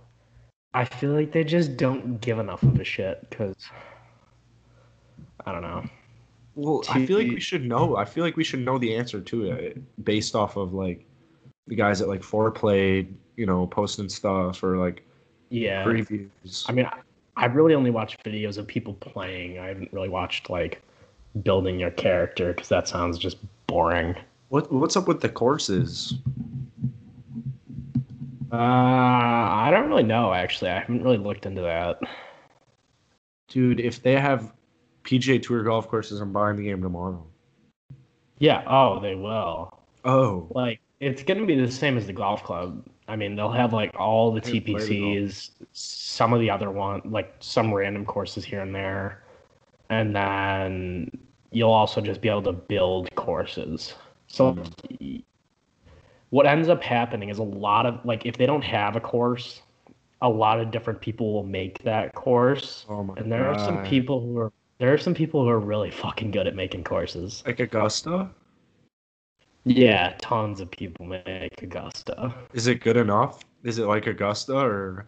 [0.74, 3.56] I feel like they just don't give enough of a shit because
[5.46, 5.84] I don't know.
[6.54, 7.96] Well, I feel like we should know.
[7.96, 11.04] I feel like we should know the answer to it based off of like
[11.66, 15.02] the guys at like Fore Play, you know, posting stuff or like
[15.50, 15.84] Yeah.
[15.84, 16.64] previews.
[16.68, 17.00] I mean, I,
[17.36, 19.58] I really only watch videos of people playing.
[19.58, 20.82] I haven't really watched like
[21.42, 24.14] building your character because that sounds just boring.
[24.48, 26.14] What what's up with the courses?
[28.52, 30.70] Uh, I don't really know actually.
[30.70, 31.98] I haven't really looked into that.
[33.48, 34.52] Dude, if they have
[35.04, 37.26] PGA Tour golf courses, I'm buying the game tomorrow.
[38.38, 38.62] Yeah.
[38.66, 39.78] Oh, they will.
[40.04, 42.86] Oh, Like it's gonna be the same as the golf club.
[43.08, 45.16] I mean, they'll have like all the I haven't played the golf.
[45.16, 49.22] TPCs, some of the other one, like some random courses here and there,
[49.90, 51.10] and then
[51.50, 53.94] you'll also just be able to build courses.
[54.36, 55.16] So Hmm.
[56.28, 59.62] what ends up happening is a lot of like if they don't have a course,
[60.20, 63.82] a lot of different people will make that course, oh my and there are some
[63.84, 67.42] people who are there are some people who are really fucking good at making courses.
[67.46, 68.28] like Augusta.
[69.64, 72.34] Yeah, tons of people make Augusta.
[72.52, 73.42] Is it good enough?
[73.64, 75.06] Is it like Augusta or?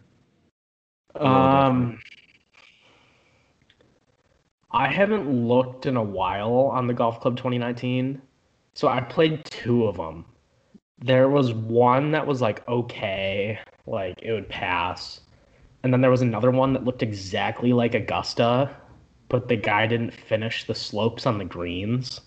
[1.16, 1.98] Um,
[4.70, 8.22] I haven't looked in a while on the Golf Club 2019,
[8.78, 10.24] so I played two of them.
[11.00, 15.20] There was one that was like okay, like it would pass,
[15.82, 18.70] and then there was another one that looked exactly like Augusta,
[19.28, 22.20] but the guy didn't finish the slopes on the greens,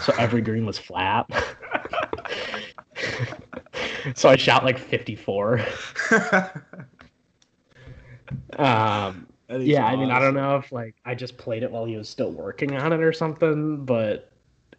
[0.00, 1.24] so every green was flat.
[4.16, 5.64] so I shot like 54.
[8.58, 11.98] Um, yeah, I mean, I don't know if like I just played it while he
[11.98, 14.31] was still working on it or something, but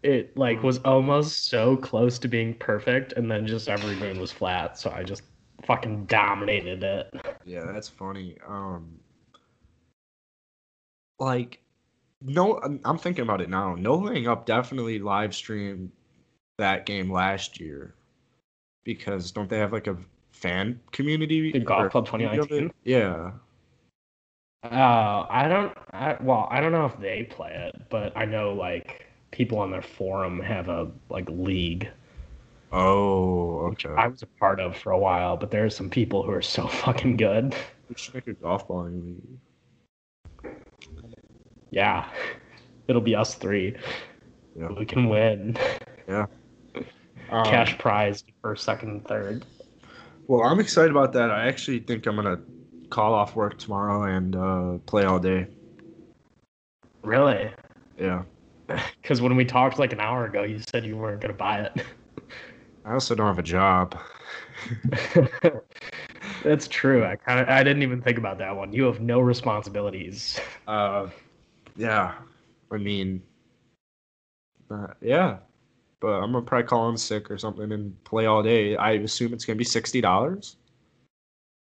[0.03, 4.31] it like was almost so close to being perfect, and then just every green was
[4.31, 5.23] flat, so I just
[5.65, 7.13] fucking dominated it.
[7.45, 8.37] Yeah, that's funny.
[8.47, 8.99] Um,
[11.19, 11.61] like,
[12.21, 13.75] no, I'm- thinking about it now.
[13.75, 15.91] No Laying Up definitely live streamed
[16.57, 17.95] that game last year
[18.83, 19.97] because don't they have like a
[20.31, 21.51] fan community?
[21.51, 22.73] The Golf Club community 2019?
[22.83, 23.31] Yeah.
[24.63, 25.77] Uh, I don't.
[25.91, 29.02] I, well, I don't know if they play it, but I know like
[29.33, 31.89] people on their forum have a like league,
[32.73, 33.89] Oh, okay.
[33.89, 35.37] I was a part of for a while.
[35.37, 37.55] But there are some people who are so fucking good.
[37.87, 39.21] We should make a golf balling
[40.43, 40.53] league.
[41.69, 42.09] Yeah,
[42.87, 43.75] it'll be us three.
[44.59, 44.69] Yeah.
[44.77, 45.57] We can win.
[47.29, 49.43] Um, Cash prize first, second, third.
[50.27, 51.31] Well, I'm excited about that.
[51.31, 52.39] I actually think I'm gonna
[52.89, 55.47] call off work tomorrow and uh, play all day.
[57.01, 57.49] Really?
[57.97, 58.23] Yeah.
[59.01, 61.85] Because when we talked like an hour ago, you said you weren't gonna buy it.
[62.85, 63.99] I also don't have a job.
[66.43, 67.03] That's true.
[67.03, 68.71] I kind of I didn't even think about that one.
[68.73, 70.39] You have no responsibilities.
[70.67, 71.09] Uh,
[71.75, 72.15] yeah.
[72.71, 73.21] I mean,
[74.71, 75.37] uh, yeah.
[75.99, 78.75] But I'm gonna probably call in sick or something and play all day.
[78.75, 80.57] I assume it's gonna be sixty dollars.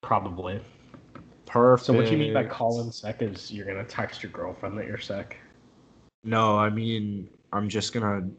[0.02, 0.62] Probably.
[1.46, 1.86] Perfect.
[1.86, 4.98] So what you mean by calling sick is you're gonna text your girlfriend that you're
[4.98, 5.38] sick.
[6.24, 8.30] No, I mean I'm just gonna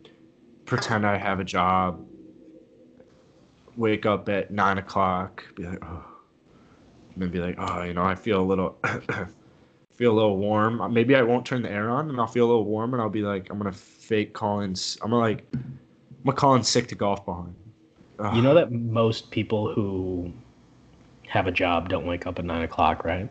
[0.67, 2.07] pretend I have a job.
[3.77, 6.05] Wake up at nine o'clock, be like, oh,
[7.15, 8.79] and then be like, oh, you know, I feel a little,
[9.95, 10.93] feel a little warm.
[10.93, 13.11] Maybe I won't turn the air on, and I'll feel a little warm, and I'll
[13.11, 14.73] be like, I'm gonna fake call in.
[14.73, 15.63] s- I'm gonna like, I'm
[16.25, 17.57] gonna call in sick to golf behind.
[18.19, 18.35] Ugh.
[18.35, 20.33] You know that most people who
[21.29, 23.31] have a job don't wake up at nine o'clock, right?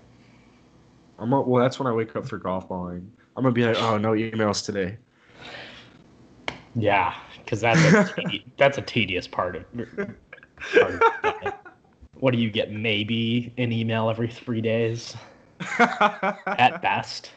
[1.20, 3.14] I'm gonna, well, that's when I wake up for golf balling.
[3.36, 4.98] I'm gonna be like, oh, no emails today.
[6.76, 7.14] Yeah,
[7.44, 9.66] because that's a tedi- that's a tedious part of.
[9.74, 11.54] Part of the
[12.14, 12.72] what do you get?
[12.72, 15.16] Maybe an email every three days
[15.80, 17.32] at best.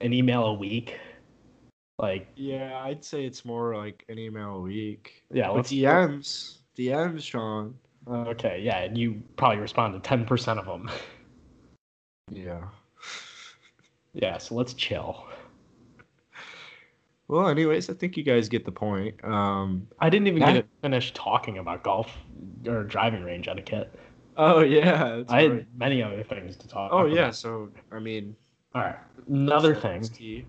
[0.00, 0.98] An email a week.
[1.98, 5.22] Like yeah, I'd say it's more like an email a week.
[5.32, 7.74] yeah, But DMs, DMs, Sean.
[8.08, 10.90] Okay, yeah, and you probably respond to ten percent of them.
[12.30, 12.62] Yeah.
[14.14, 15.26] Yeah, so let's chill.
[17.28, 19.22] Well, anyways, I think you guys get the point.
[19.24, 19.88] Um.
[20.00, 20.52] I didn't even Yeah.
[20.54, 22.14] get finished talking about golf
[22.66, 23.94] or driving range etiquette.
[24.36, 25.22] Oh yeah.
[25.28, 26.90] I had many other things to talk.
[26.92, 27.12] Oh about.
[27.14, 27.30] yeah.
[27.30, 28.36] So I mean.
[28.74, 28.96] All right.
[29.28, 30.44] Another thing, NXT.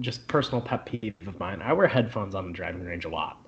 [0.00, 1.60] just personal pet peeve of mine.
[1.62, 3.38] I wear headphones on the driving range a lot.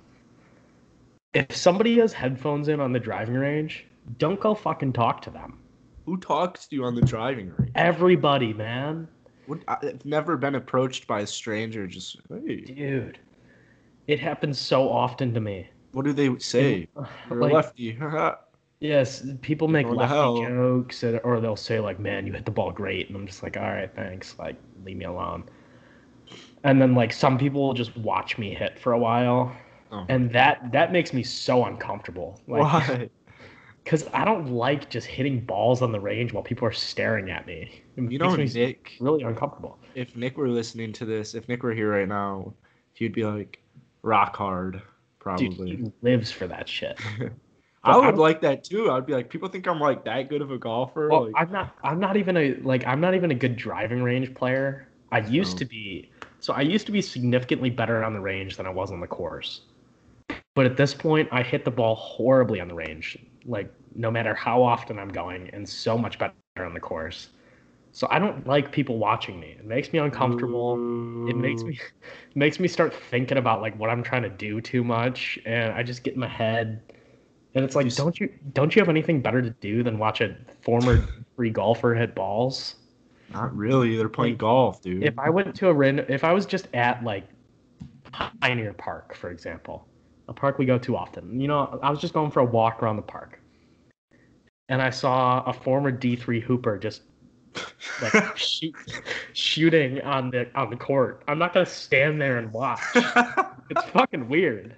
[1.33, 3.85] If somebody has headphones in on the driving range,
[4.17, 5.59] don't go fucking talk to them.
[6.05, 7.71] Who talks to you on the driving range?
[7.75, 9.07] Everybody, man.
[9.47, 11.87] What, I've never been approached by a stranger.
[11.87, 13.19] Just hey, Dude.
[14.07, 15.67] It happens so often to me.
[15.93, 16.87] what do they say?
[17.29, 17.97] You're Like, lefty.
[18.79, 23.07] Yes, people make lefty jokes, or they'll say like, "Man, you hit the ball great,"
[23.07, 24.37] and I'm just like, "All right, thanks.
[24.37, 24.55] Like,
[24.85, 25.45] leave me alone."
[26.63, 29.55] and then like some people will just watch me hit for a while,
[29.91, 30.05] Oh.
[30.09, 32.39] and that that makes me so uncomfortable.
[32.47, 33.09] Like, Why?
[33.87, 37.47] Because I don't like just hitting balls on the range while people are staring at
[37.47, 37.81] me.
[37.95, 38.97] It You know, Nick.
[38.99, 39.79] really uncomfortable.
[39.95, 42.53] If Nick were listening to this, if Nick were here right now,
[42.95, 43.61] he'd be like
[44.01, 44.81] rock hard, Dude,
[45.19, 45.75] probably.
[45.77, 46.99] he lives for that shit.
[47.85, 48.91] I would don't- like that too.
[48.91, 51.07] I'd be like, people think I'm like that good of a golfer.
[51.09, 51.73] Well, like, I'm not.
[51.81, 52.85] I'm not even a like.
[52.85, 54.89] I'm not even a good driving range player.
[55.13, 55.59] I used Oh.
[55.59, 56.11] to be.
[56.41, 59.07] So I used to be significantly better on the range than I was on the
[59.07, 59.61] course.
[60.57, 63.15] But at this point, I hit the ball horribly on the range.
[63.45, 67.29] Like no matter how often I'm going, and so much better on the course.
[67.91, 69.49] So I don't like people watching me.
[69.49, 70.73] It makes me uncomfortable.
[71.29, 71.79] It makes me
[72.29, 75.73] it makes me start thinking about like what I'm trying to do too much, and
[75.73, 76.81] I just get in my head.
[77.53, 80.35] And it's like, don't you don't you have anything better to do than watch a
[80.61, 82.77] former free golfer hit balls?
[83.31, 83.95] Not really.
[83.95, 85.03] They're playing Like, golf, dude.
[85.03, 87.29] If I went to a random, if I was just at like
[88.41, 89.87] Pioneer Park, for example,
[90.27, 92.81] a park we go to often, you know, I was just going for a walk
[92.83, 93.39] around the park,
[94.69, 97.03] and I saw a former D3 hooper just
[98.01, 98.75] like shoot,
[99.33, 101.23] shooting on the on the court.
[101.27, 102.81] I'm not gonna stand there and watch.
[103.69, 104.75] It's fucking weird.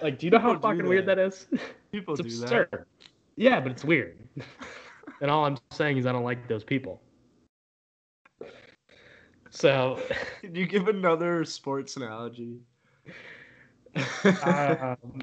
[0.00, 1.16] Like, do you know how People fucking weird that.
[1.16, 1.46] that is?
[1.92, 2.68] people It's do absurd.
[2.72, 2.86] that.
[3.36, 4.16] Yeah, but it's weird.
[5.20, 7.02] and all I'm saying is I don't like those people.
[9.50, 10.00] So,
[10.40, 12.56] Can you give another sports analogy?
[14.42, 15.22] Um,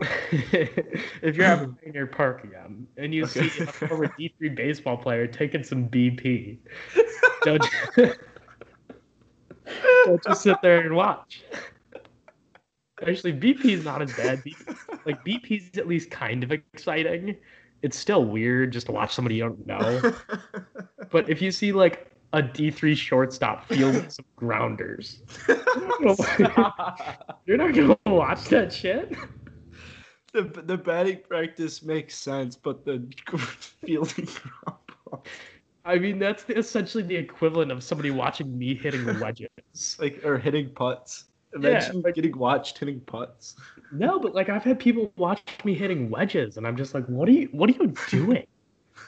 [0.00, 5.62] if you're at Pioneer Park again and you see a former D3 baseball player taking
[5.62, 6.58] some BP,
[7.42, 7.64] don't,
[10.04, 11.42] don't just sit there and watch.
[13.06, 14.42] Actually, BP is not as bad.
[14.42, 17.36] BP, like BP is at least kind of exciting.
[17.82, 20.12] It's still weird just to watch somebody you don't know.
[21.10, 25.22] But if you see like a D3 shortstop fielding some grounders,
[27.46, 29.14] you're not gonna watch that shit.
[30.32, 33.02] the the batting practice makes sense, but the
[33.84, 35.22] fielding problem,
[35.84, 39.96] I mean, that's the, essentially the equivalent of somebody watching me hitting the wedges.
[39.98, 41.24] like or hitting putts.
[41.58, 43.54] Yeah, Imagine like- getting watched hitting putts.
[43.92, 47.28] No, but like I've had people watch me hitting wedges, and I'm just like, what
[47.28, 47.48] are you?
[47.52, 48.46] What are you doing?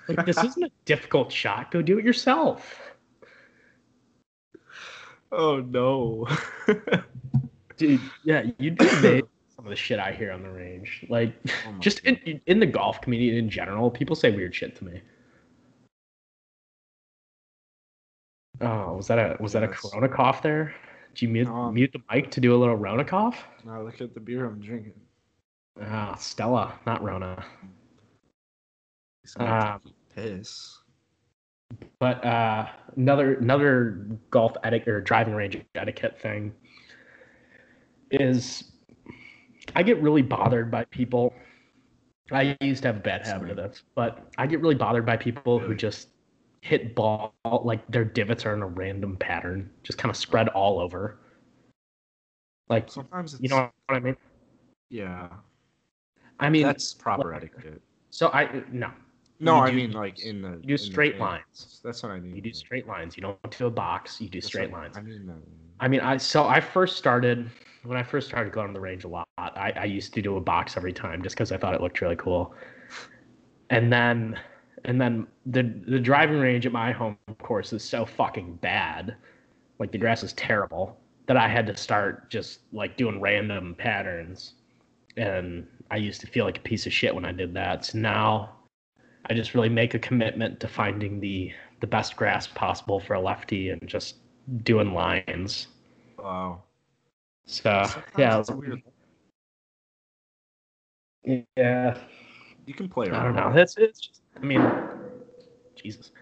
[0.09, 1.71] Like this isn't a difficult shot.
[1.71, 2.81] Go do it yourself.
[5.33, 6.27] Oh no.
[7.77, 8.89] Dude, yeah, you do
[9.57, 11.05] some of the shit I hear on the range.
[11.09, 11.35] Like,
[11.67, 15.01] Oh just in in the golf community in general, people say weird shit to me.
[18.61, 19.69] Oh, was that a was that a.
[19.69, 20.75] Corona cough there?
[21.15, 23.45] Did you mute, Um, mute the mic to do a little Rona cough?
[23.65, 24.95] now look at the beer I'm drinking.
[25.81, 27.45] Ah, Stella, not Rona.
[29.23, 30.78] It's gonna Um, piss.
[31.99, 36.53] But uh, another another golf etiquette or driving range etiquette thing
[38.11, 38.73] is
[39.75, 41.35] I get really bothered by people.
[42.31, 45.17] I used to have a bad habit of this, but I get really bothered by
[45.17, 46.09] people who just
[46.61, 50.79] hit ball like their divots are in a random pattern, just kind of spread all
[50.79, 51.19] over.
[52.69, 54.17] Like Sometimes it's you know what I mean?
[54.91, 55.29] yeah.
[56.41, 57.83] I mean, that's proper like- etiquette.
[58.11, 58.91] so I no,
[59.41, 61.81] No, you I do- mean like in the you do in the straight lines.
[61.85, 62.35] That's what I mean.
[62.35, 63.17] You do straight lines.
[63.17, 64.21] You don't do a box.
[64.21, 64.97] You do That's straight lines.
[64.97, 65.33] I mean,
[65.81, 67.49] I mean, I so I first started
[67.85, 69.29] when I first started going to the range a lot.
[69.39, 72.01] I, I used to do a box every time just because I thought it looked
[72.01, 72.53] really cool.
[73.71, 74.39] And then,
[74.85, 79.17] and then the the driving range at my home course is so fucking bad,
[79.79, 84.55] like the grass is terrible that I had to start just like doing random patterns,
[85.17, 87.85] and I used to feel like a piece of shit when I did that.
[87.85, 88.57] So now,
[89.31, 93.21] I just really make a commitment to finding the the best grass possible for a
[93.21, 94.17] lefty and just
[94.65, 95.69] doing lines.
[96.19, 96.63] wow.
[97.47, 98.83] So Sometimes yeah, it's weird.
[101.57, 101.99] yeah.
[102.67, 103.21] You can play around.
[103.21, 103.61] I don't know.
[103.61, 104.23] It's it's just.
[104.37, 104.63] I mean,
[105.75, 106.13] Jesus.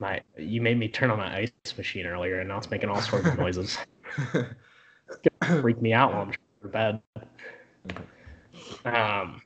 [0.00, 3.00] My you made me turn on my ice machine earlier, and now it's making all
[3.00, 3.78] sorts of noises.
[5.60, 7.02] Freak me out while I'm trying to bed.
[8.84, 9.42] Um.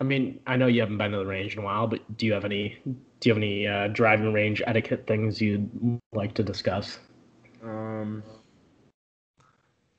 [0.00, 2.26] I mean, I know you haven't been to the range in a while, but do
[2.26, 6.42] you have any do you have any uh, driving range etiquette things you'd like to
[6.42, 6.98] discuss?
[7.62, 8.22] Um,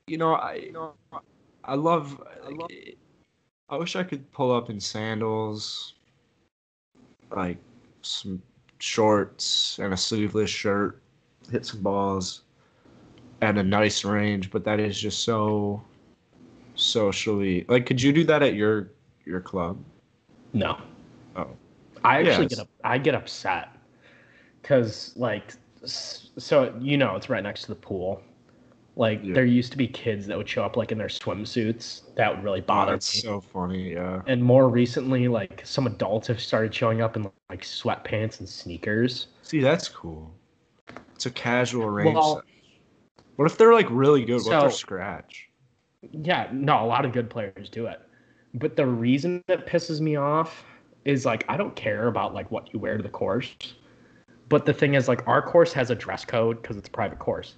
[0.06, 0.94] you know, I you know,
[1.64, 2.22] I love.
[2.44, 2.70] I love.
[3.70, 5.94] I wish I could pull up in sandals,
[7.30, 7.58] like
[8.02, 8.40] some
[8.78, 11.02] shorts and a sleeveless shirt,
[11.50, 12.42] hit some balls
[13.42, 15.82] at a nice range, but that is just so
[16.76, 17.66] socially.
[17.68, 18.90] Like, could you do that at your
[19.28, 19.78] your club?
[20.52, 20.78] No.
[21.36, 21.48] Oh.
[22.04, 22.48] I actually Yes.
[22.54, 22.68] get up.
[22.82, 23.68] I get upset
[24.62, 25.52] because like
[25.84, 28.22] so you know it's right next to the pool.
[28.96, 29.34] Like Yeah.
[29.34, 32.14] there used to be kids that would show up like in their swimsuits.
[32.16, 33.20] That would really Oh, that's me.
[33.20, 33.92] so funny.
[33.92, 34.22] Yeah.
[34.26, 39.28] and more recently, like some adults have started showing up in like sweatpants and sneakers.
[39.42, 40.32] See, that's cool.
[41.14, 42.14] It's a casual range.
[42.14, 42.42] Well-
[43.36, 44.42] what if they're like really good?
[44.44, 45.48] what if they're scratch?
[46.10, 48.00] Yeah, no, a lot of good players do it.
[48.58, 50.64] But the reason that pisses me off
[51.04, 53.54] is like I don't care about like what you wear to the course.
[54.48, 57.18] But the thing is like our course has a dress code because it's a private
[57.18, 57.56] course.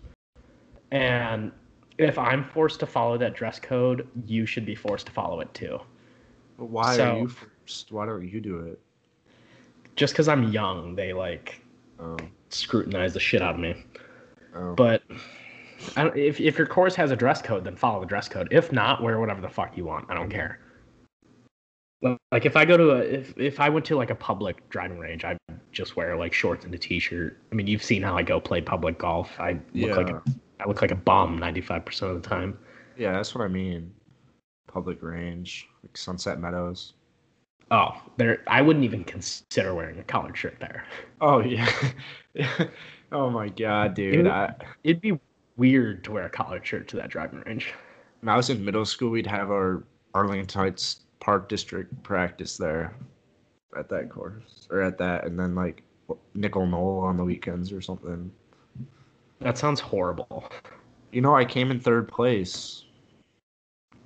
[0.90, 1.52] And
[1.98, 5.52] if I'm forced to follow that dress code, you should be forced to follow it
[5.54, 5.78] too.
[6.58, 7.92] But why so- are you first?
[7.92, 8.80] Why don't you do it?
[9.96, 11.62] Just because I'm young, they like
[11.98, 12.16] Oh,
[12.48, 13.74] scrutinize the shit out of me.
[14.54, 14.74] oh.
[14.74, 15.02] But
[15.96, 18.48] I don't, if if your course has a dress code, then follow the dress code.
[18.50, 20.06] If not, wear whatever the fuck you want.
[20.10, 20.59] I don't care.
[22.02, 24.98] Like if I go to a if if I went to like a public driving
[24.98, 25.38] range, I'd
[25.70, 27.38] just wear like shorts and a t-shirt.
[27.52, 29.38] I mean, you've seen how I go play public golf.
[29.38, 30.22] I look like a,
[30.60, 32.58] I look like a bum ninety five percent of the time.
[32.96, 33.92] yeah, that's what I mean.
[34.66, 36.94] Public range, like Sunset Meadows.
[37.70, 40.84] Oh, there I wouldn't even consider wearing a collared shirt there.
[41.20, 41.70] Oh yeah.
[43.12, 44.14] oh my god, dude.
[44.14, 44.26] Dude.
[44.26, 45.18] I, It'd be
[45.58, 47.74] weird to wear a collared shirt to that driving range.
[48.20, 49.84] when I was in middle school, we'd have our
[50.14, 52.94] Arlington Heights Park District practice there
[53.78, 55.82] at that course or at that, and then like
[56.34, 58.30] Nickel Knoll on the weekends or something.
[59.40, 60.44] That sounds horrible.
[61.12, 62.84] You know, I came in third place.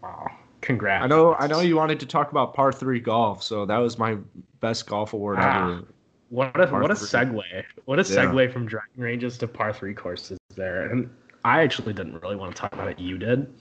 [0.02, 0.30] Wow.
[0.60, 1.04] Congrats.
[1.04, 3.98] I know, I know you wanted to talk about par three golf, so that was
[3.98, 4.16] my
[4.60, 5.64] best golf award Ah.
[5.76, 5.84] ever.
[6.30, 7.42] What a Par what a segue!
[7.84, 8.24] What a Yeah.
[8.26, 10.86] segue from driving ranges to par three courses there.
[10.90, 11.10] And
[11.44, 12.98] I actually didn't really want to talk about it.
[12.98, 13.52] You did,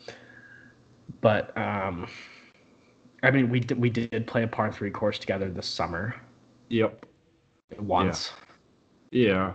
[1.22, 2.08] but um,
[3.24, 6.16] I mean, we did we did play a par three course together this summer
[6.70, 7.06] Yep.
[7.80, 8.34] once,
[9.12, 9.54] Yeah.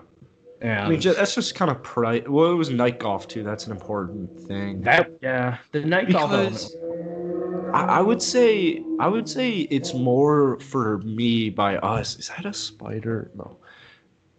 [0.62, 3.42] and I mean, ju- that's just kind of pri Well, it was night golf too.
[3.42, 4.80] That's an important thing.
[4.82, 6.74] that yeah, the night golf because.
[7.74, 12.18] I, I would say I would say it's more for me by us.
[12.18, 13.30] Is that a spider?
[13.36, 13.58] No.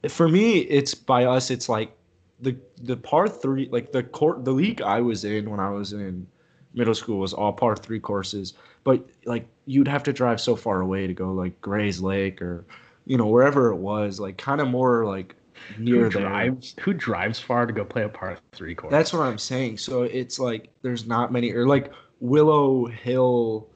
[0.07, 1.51] For me, it's by us.
[1.51, 1.95] It's like
[2.39, 5.93] the the par three, like the court, the league I was in when I was
[5.93, 6.25] in
[6.73, 8.53] middle school was all par three courses.
[8.83, 12.65] But like you'd have to drive so far away to go like Gray's Lake or
[13.05, 15.35] you know wherever it was, like kind of more like
[15.77, 16.57] near Who there.
[16.81, 18.91] who drives far to go play a par three course?
[18.91, 19.77] That's what I'm saying.
[19.77, 23.67] So it's like there's not many, or like Willow Hill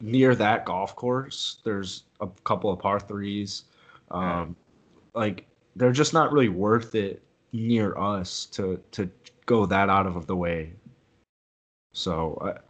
[0.00, 1.58] near that golf course.
[1.64, 3.64] There's a couple of par threes.
[4.10, 4.56] Um,
[5.14, 7.22] like they're just not really worth it
[7.52, 9.10] near us to to
[9.46, 10.72] go that out of the way.
[11.92, 12.60] So,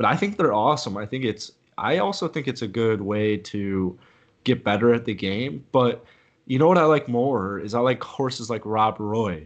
[0.00, 0.96] but I think they're awesome.
[0.96, 1.52] I think it's.
[1.76, 3.98] I also think it's a good way to
[4.44, 5.62] get better at the game.
[5.72, 6.02] But
[6.46, 9.44] you know what I like more is I like horses like Rob Roy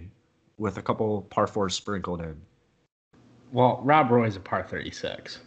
[0.56, 2.40] with a couple par fours sprinkled in.
[3.50, 5.40] well, Rob Roy's a par thirty six.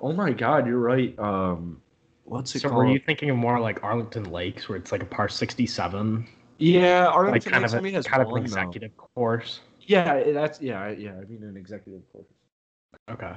[0.00, 1.12] Oh my God, you're right.
[1.18, 1.82] Um,
[2.24, 2.78] what's it So called?
[2.78, 6.26] were you thinking of more like Arlington Lakes, where it's like a par sixty seven?
[6.56, 8.40] yeah, like Arlington kind Lakes of a, has kind of an though.
[8.40, 9.60] executive course.
[9.82, 11.12] Yeah, that's yeah, yeah.
[11.20, 12.26] I mean an executive course.
[13.10, 13.32] Okay.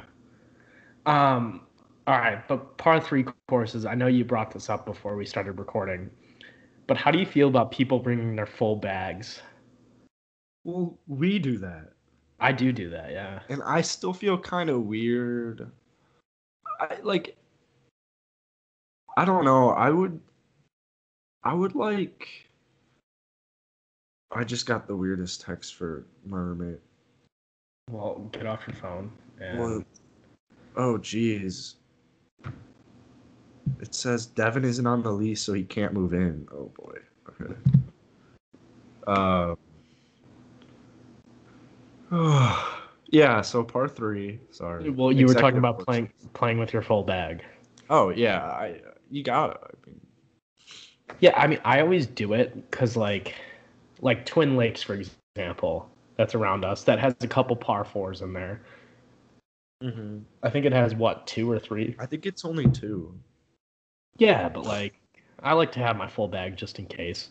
[1.06, 1.62] Um.
[2.06, 3.86] All right, but par three courses.
[3.86, 6.10] I know you brought this up before we started recording,
[6.86, 9.41] but how do you feel about people bringing their full bags?
[10.66, 11.93] Well, we do that,
[12.43, 13.12] I do do that.
[13.12, 13.39] Yeah.
[13.47, 15.72] and I still feel kind of weird.
[16.80, 17.38] I like.
[19.16, 19.70] I don't know.
[19.70, 20.20] I would.
[21.43, 22.28] I would like.
[24.36, 26.82] I just got the weirdest text for my roommate.
[27.89, 29.12] Well, get off your phone.
[29.39, 29.84] And Well,
[30.76, 31.76] oh jeez.
[33.80, 36.47] It says Devin isn't on the lease, so he can't move in.
[36.53, 36.97] Oh boy.
[37.41, 37.53] Okay.
[39.07, 39.55] Uh.
[43.09, 43.41] yeah.
[43.41, 44.39] So par three.
[44.51, 44.89] Sorry.
[44.89, 47.43] well, you were talking about playing playing with your full bag.
[47.89, 48.39] Oh yeah.
[48.43, 48.82] I.
[49.13, 49.57] You got it.
[49.63, 50.01] I mean,
[51.19, 53.36] Yeah, I mean, I always do it because, like,
[54.01, 54.95] like Twin Lakes, for
[55.36, 56.84] example, that's around us.
[56.84, 58.61] That has a couple par fours in there.
[60.44, 61.96] I think it has what two or three.
[62.00, 63.14] I think it's only two.
[64.18, 64.94] Yeah, but like,
[65.42, 67.30] I like to have my full bag just in case.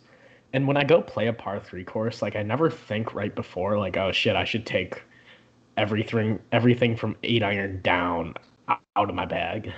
[0.52, 3.78] And when I go play a par three course, like, I never think right before,
[3.78, 5.02] like, oh shit, I should take
[5.78, 8.34] everything, everything from eight iron down
[8.68, 9.72] out of my bag.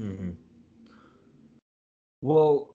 [0.00, 0.30] Mm-hmm.
[2.22, 2.74] Well,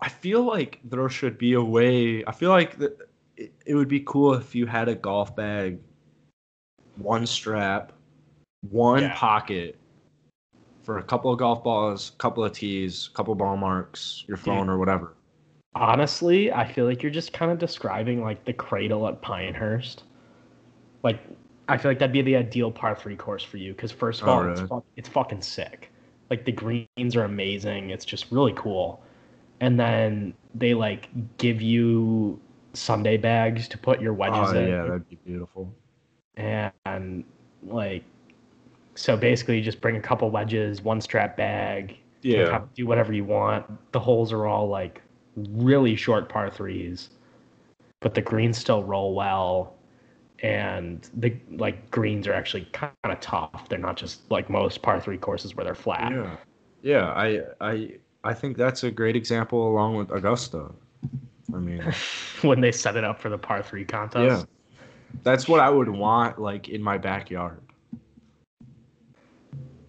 [0.00, 2.24] I feel like there should be a way.
[2.24, 2.98] I feel like that
[3.36, 5.78] it, it would be cool if you had a golf bag,
[6.96, 7.92] one strap,
[8.70, 9.14] one Yeah.
[9.14, 9.76] pocket
[10.82, 14.78] for a couple of golf balls, couple of tees, couple ball marks, your phone or
[14.78, 15.14] whatever.
[15.74, 20.04] Honestly, I feel like you're just kind of describing like the cradle at Pinehurst.
[21.02, 21.20] Like,
[21.68, 24.28] I feel like that'd be the ideal par three course for you because first of
[24.28, 25.90] Oh, all, it's, fu- it's fucking sick.
[26.30, 27.90] Like the greens are amazing.
[27.90, 29.02] It's just really cool.
[29.60, 31.08] And then they like
[31.38, 32.40] give you
[32.74, 34.68] Sunday bags to put your wedges Oh in.
[34.68, 35.72] yeah, that'd be beautiful.
[36.36, 37.24] and
[37.66, 38.02] like
[38.94, 42.56] so basically you just bring a couple wedges one strap bag Yeah.
[42.56, 45.00] of do whatever you want the holes are all like
[45.36, 47.10] really short par threes
[48.00, 49.74] but the greens still roll well
[50.40, 55.00] and the like greens are actually kind of tough they're not just like most par
[55.00, 56.36] three courses where they're flat Yeah.
[56.84, 57.90] Yeah, I I
[58.24, 60.70] I think that's a great example along with Augusta.
[61.54, 61.80] I mean,
[62.42, 64.80] when they set it up for the par three contest yeah.
[65.22, 67.60] That's what I would want like in my backyard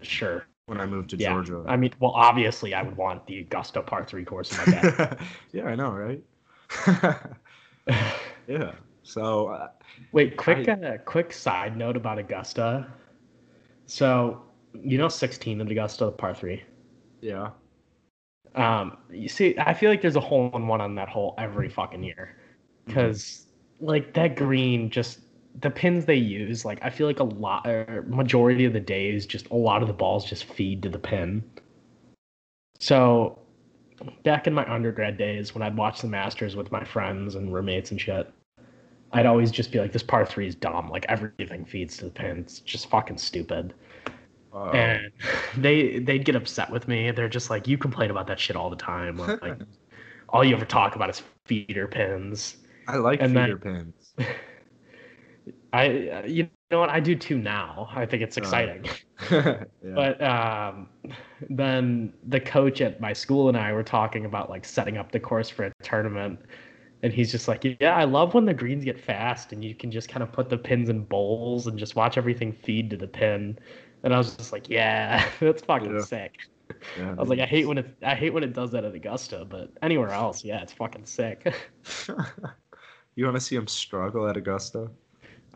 [0.04, 1.64] sure when I moved to yeah Georgia.
[1.68, 5.20] i mean well obviously i would want the augusta par three course in my back
[5.52, 6.24] yeah, I know, right?
[8.48, 8.72] yeah.
[9.04, 9.68] So, uh,
[10.14, 12.88] Wait, quick, I- uh, quick side note about Augusta.
[13.86, 14.42] So,
[14.74, 16.64] you know, 16 at Augusta, the par three.
[17.22, 17.50] yeah.
[18.56, 21.68] Um, you see, I feel like there's a hole in one on that hole every
[21.70, 22.38] fucking year,
[22.86, 23.48] because
[23.80, 25.20] like that green, just
[25.60, 29.26] the pins they use, like I feel like a lot, or majority of the days,
[29.26, 31.44] just a lot of the balls just feed to the pin.
[32.80, 33.40] So,
[34.24, 37.92] back in my undergrad days, when I'd watch the Masters with my friends and roommates
[37.92, 38.32] and shit,
[39.14, 40.90] I'd always just be like, "This par three is dumb.
[40.90, 42.40] Like everything feeds to the pin.
[42.40, 43.74] It's just fucking stupid."
[44.54, 45.12] Uh, and
[45.58, 47.12] they they'd get upset with me.
[47.12, 49.18] They're just like, "You complain about that shit all the time.
[49.18, 49.60] Like,
[50.30, 54.30] all you ever talk about is feeder pins." I like and feeder then- pins.
[55.72, 56.90] I, uh, you know what?
[56.90, 57.90] I do too now.
[57.92, 58.90] I think it's Uh, exciting.
[59.82, 60.06] yeah.
[60.08, 60.90] But um,
[61.50, 65.20] then the coach at my school and I were talking about like setting up the
[65.20, 66.40] course for a tournament.
[67.04, 69.92] And he's just like, yeah, I love when the greens get fast and you can
[69.92, 73.08] just kind of put the pins in bowls and just watch everything feed to the
[73.08, 73.60] pin.
[74.04, 76.00] And I was just like, yeah, that's fucking Yeah.
[76.00, 76.34] sick.
[76.96, 78.96] yeah, I was like, I hate when it, I hate when it does that at
[78.96, 81.54] Augusta, but anywhere else, yeah, it's fucking sick.
[83.16, 84.92] you want to see him struggle at Augusta?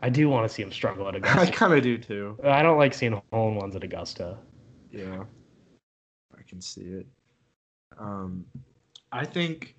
[0.00, 1.40] I do want to see him struggle at Augusta.
[1.40, 2.38] I kind of do too.
[2.44, 4.38] I don't like seeing hole in ones at Augusta.
[4.92, 5.24] Yeah,
[6.36, 7.06] I can see it.
[7.98, 8.44] Um,
[9.12, 9.74] I think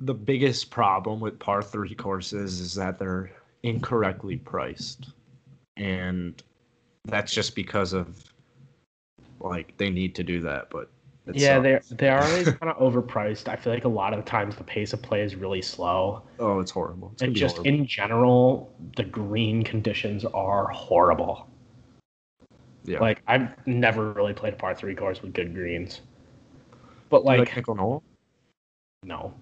[0.00, 3.30] the biggest problem with par three courses is that they're
[3.62, 5.10] incorrectly priced,
[5.76, 6.42] and
[7.04, 8.24] that's just because of
[9.40, 10.68] like they need to do that.
[10.70, 10.90] But
[11.26, 13.48] it yeah, they're they are always kind of overpriced.
[13.48, 16.22] I feel like a lot of the times the pace of play is really slow,
[16.38, 17.10] oh, it's horrible.
[17.14, 17.74] It's and just horrible.
[17.74, 21.48] in general, the green conditions are horrible.
[22.84, 23.00] yeah.
[23.00, 26.02] Like I've never really played a par three course with good greens,
[27.08, 28.02] but you like, Nickol Knoll?
[29.02, 29.32] no,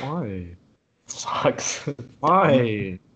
[0.00, 0.56] Why?
[1.06, 1.84] sucks.
[2.20, 2.98] Why?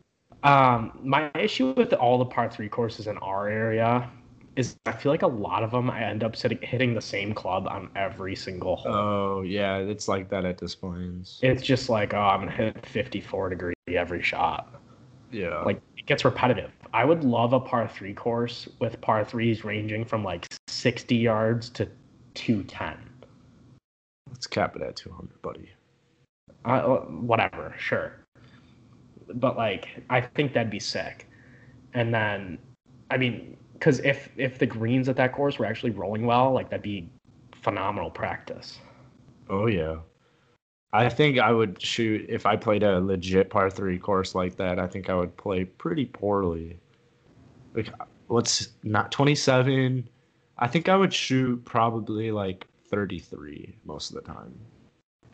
[0.45, 4.11] Um, my issue with all the par three courses in our area
[4.57, 7.32] is I feel like a lot of them I end up sitting, hitting the same
[7.32, 8.92] club on every single hole.
[8.92, 11.38] Oh yeah, it's like that at this point.
[11.42, 14.74] it's just like, oh, I'm gonna hit 54 degree every shot.
[15.30, 15.62] Yeah.
[15.62, 16.70] Like it gets repetitive.
[16.92, 21.70] I would love a par three course with par threes ranging from like 60 yards
[21.70, 21.88] to
[22.34, 22.96] 210.
[24.28, 25.70] let's cap it at 200, buddy.
[26.64, 28.12] Uh, whatever, sure.
[29.34, 31.28] But like, I think that'd be sick.
[31.94, 32.59] And then,
[33.11, 36.70] I mean, because if if the greens at that course were actually rolling well, like
[36.70, 37.11] that'd be
[37.62, 38.78] phenomenal practice.
[39.51, 39.97] Oh yeah.
[40.93, 44.78] I think I would shoot if I played a legit par three course like that.
[44.78, 46.78] I think I would play pretty poorly.
[47.74, 47.89] Like,
[48.28, 50.09] what's not 27?
[50.59, 54.55] I think I would shoot probably like 33 most of the time.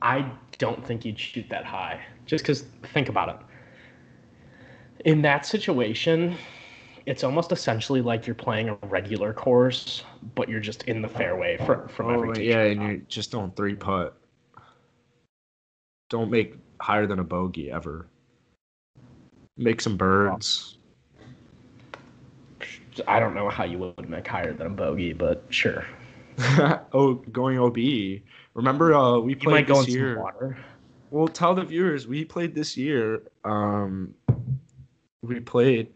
[0.00, 2.00] I don't think you'd shoot that high.
[2.24, 2.62] Just because,
[2.94, 3.36] think about it.
[5.06, 6.36] In that situation,
[7.08, 10.04] it's almost essentially like you're playing a regular course,
[10.34, 13.32] but you're just in the fairway for, from every Oh, tee yeah, and you're just
[13.32, 14.14] don't three putt.
[16.10, 18.08] Don't make higher than a bogey ever.
[19.56, 20.76] Make some birds.
[23.06, 25.86] I don't know how you would make higher than a bogey, but sure.
[26.92, 27.78] oh, going OB.
[28.52, 30.20] Remember, uh, we played might go in this year.
[30.20, 30.58] water.
[31.10, 33.22] Well, tell the viewers we played this year.
[33.44, 34.14] Um,
[35.22, 35.88] we played.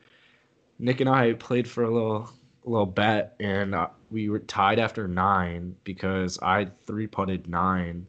[0.83, 2.28] Nick and I played for a little
[2.64, 8.05] little bet, and uh, we were tied after nine because I three putted nine.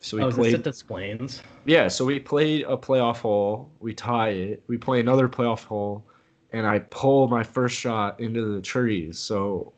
[0.00, 0.52] So we oh, played.
[0.52, 1.42] this at Des Plaines?
[1.64, 3.70] Yeah, so we played a playoff hole.
[3.78, 4.62] We tie it.
[4.66, 6.04] We play another playoff hole,
[6.52, 9.20] and I pull my first shot into the trees.
[9.20, 9.72] So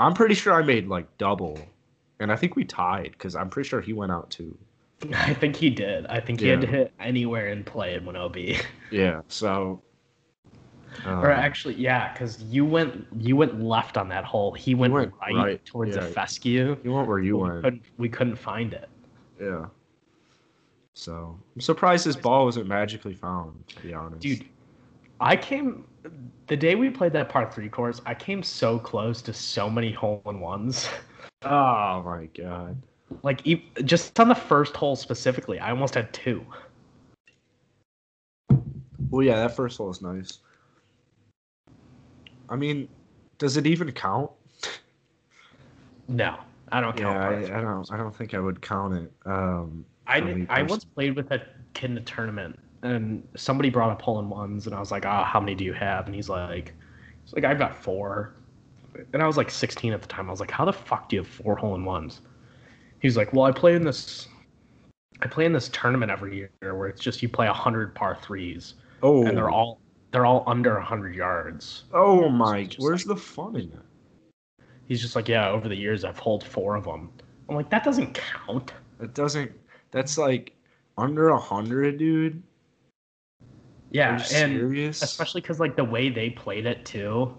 [0.00, 1.56] I'm pretty sure I made like double,
[2.18, 4.58] and I think we tied because I'm pretty sure he went out too.
[5.14, 6.06] I think he did.
[6.06, 8.60] I think he had to hit anywhere in play in 1OB.
[8.90, 9.22] Yeah.
[9.28, 9.82] So.
[11.06, 14.52] Or um, actually, yeah, because you went you went left on that hole.
[14.52, 16.02] He went, went right, right, towards yeah.
[16.02, 16.76] the fescue.
[16.82, 17.64] you went where you but we went.
[17.64, 18.88] couldn't, we couldn't find it.
[19.40, 19.66] Yeah.
[20.94, 23.66] So I'm surprised this ball wasn't magically found.
[23.68, 24.44] To be honest, Dude,
[25.20, 25.84] I came
[26.46, 28.00] the day we played that par three course.
[28.04, 30.88] I came so close to so many hole in ones.
[31.44, 32.80] Oh my god.
[33.24, 33.42] Like
[33.84, 36.46] just on the first hole specifically, I almost had two.
[39.10, 40.38] Well, yeah, that first hole is nice.
[42.48, 42.88] I mean,
[43.38, 44.30] does it even count?
[46.08, 46.36] No,
[46.70, 47.42] I don't count.
[47.42, 47.58] Yeah, I.
[47.58, 47.92] I don't.
[47.92, 49.12] I don't think I would count it.
[49.24, 51.42] Um, I, I once played with a
[51.74, 55.06] kid in a tournament, and somebody brought up hole in ones, and I was like,
[55.06, 56.74] "Ah, how many do you have?" And he's like,
[57.24, 58.34] "He's like, I've got four.
[59.14, 60.28] And I was like 16 at the time.
[60.28, 62.20] I was like, "How the fuck do you have four hole in ones?"
[63.00, 64.28] He's like, "Well, I play in this,
[65.22, 68.74] I play in this tournament every year where it's just you play hundred par threes,
[69.02, 69.80] oh, and they're all
[70.12, 72.64] they're all under hundred yards." Oh my!
[72.64, 74.64] just Where's like- the fun in that?
[74.86, 77.10] He's just like, "Yeah, over the years I've holed four of them."
[77.48, 79.50] I'm like, "That doesn't count." It doesn't.
[79.90, 80.52] That's like
[80.96, 82.42] under a hundred, dude.
[83.90, 85.02] Yeah, and serious?
[85.02, 87.36] especially because like the way they played it too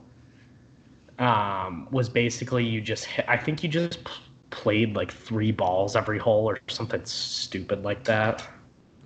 [1.19, 4.11] um was basically you just hit, i think you just p-
[4.49, 8.47] played like three balls every hole or something stupid like that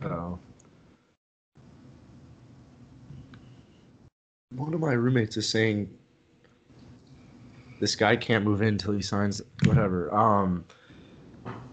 [0.04, 0.40] Oh.
[4.56, 5.90] One of my roommates is saying
[7.80, 10.14] this guy can't move in until he signs whatever.
[10.16, 10.66] Um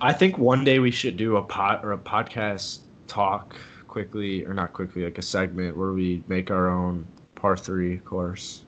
[0.00, 3.56] I think one day we should do a pot or a podcast talk
[3.86, 8.64] quickly or not quickly, like a segment where we make our own par three course.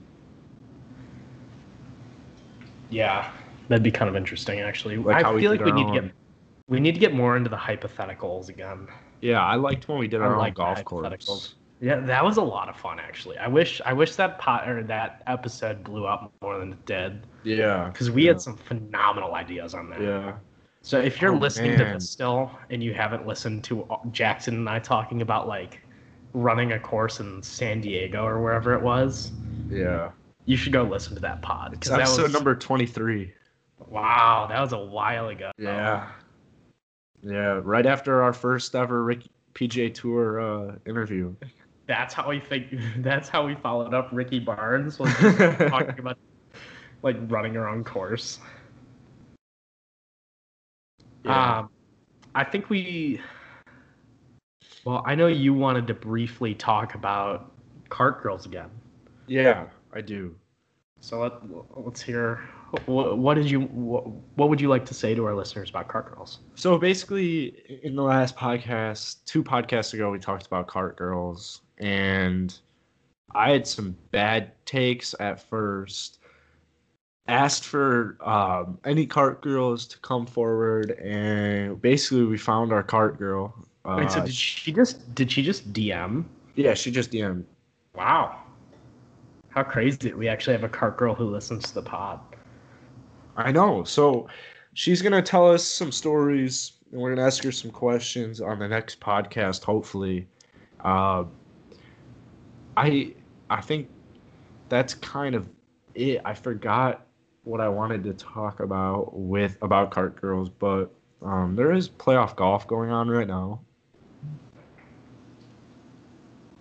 [2.89, 3.33] yeah
[3.69, 6.13] that'd be kind of interesting actually Like i feel like we need to get
[6.69, 8.87] we need to get more into the hypotheticals again
[9.21, 11.55] Yeah, I liked when we did I our own like golf course.
[11.81, 14.83] Yeah that was a lot of fun actually i wish i wish that pot or
[14.83, 17.89] that episode blew up more than it did Yeah.
[17.93, 18.31] because we Yeah.
[18.33, 20.01] had some phenomenal ideas on that.
[20.01, 20.33] Yeah.
[20.83, 24.69] So if you're Oh, listening to this still and you haven't listened to Jackson and
[24.69, 25.81] I talking about like
[26.33, 29.33] running a course in San Diego or wherever it was,
[29.69, 30.11] Yeah.
[30.45, 33.33] you should go listen to that pod It's because that episode was number twenty three.
[33.89, 35.51] wow, that was a while ago.
[35.59, 36.09] Yeah.
[37.23, 39.23] Yeah, right after our first ever Rick
[39.55, 41.35] PGA Tour uh, interview.
[41.87, 42.75] That's how we think.
[42.99, 46.19] That's how we followed up Ricky Barnes was just talking about
[47.03, 48.41] like running our own course.
[51.25, 51.59] Yeah.
[51.59, 51.71] Um,
[52.35, 53.21] I think we.
[54.85, 57.53] Well, I know you wanted to briefly talk about
[57.89, 58.71] cart girls again.
[59.27, 60.35] yeah, I do.
[61.01, 61.33] So let,
[61.77, 62.43] let's hear.
[62.87, 63.61] What, what did you?
[63.61, 66.41] What, what would you like to say to our listeners about cart girls?
[66.55, 72.57] So basically, in the last podcast, two podcasts ago, we talked about cart girls, and
[73.35, 76.19] I had some bad takes at first.
[77.29, 83.19] Asked for um, any cart girls to come forward, and basically, we found our cart
[83.19, 83.53] girl.
[83.85, 86.25] Uh, Wait, so did she just did she just DM?
[86.55, 87.45] yeah, she just DM'd.
[87.97, 88.39] Wow,
[89.49, 89.97] how crazy!
[90.03, 92.21] that We actually have a cart girl who listens to the pod.
[93.37, 93.83] I know.
[93.85, 94.29] So
[94.75, 98.69] she's gonna tell us some stories, and we're gonna ask her some questions on the
[98.69, 99.65] next podcast.
[99.65, 100.29] Hopefully,
[100.85, 101.25] uh,
[102.77, 103.15] I
[103.51, 103.89] I think
[104.69, 105.49] that's kind of
[105.95, 106.21] it.
[106.25, 107.07] I forgot
[107.45, 110.87] what I wanted to talk about with about cart girls, but
[111.23, 113.61] um, there is playoff golf going on right now.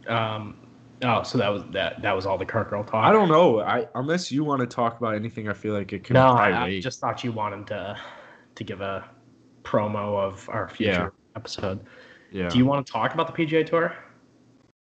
[0.08, 0.58] Um,
[1.02, 3.06] oh, so that was that that was all the cart girl talk.
[3.06, 3.60] I don't know.
[3.60, 6.66] I unless you want to talk about anything, I feel like it can No, I,
[6.66, 7.98] I just thought you wanted to
[8.56, 9.10] to give a
[9.64, 11.10] promo of our future Yeah.
[11.36, 11.80] episode.
[12.32, 12.48] yeah.
[12.50, 13.96] Do you want to talk about the PGA Tour?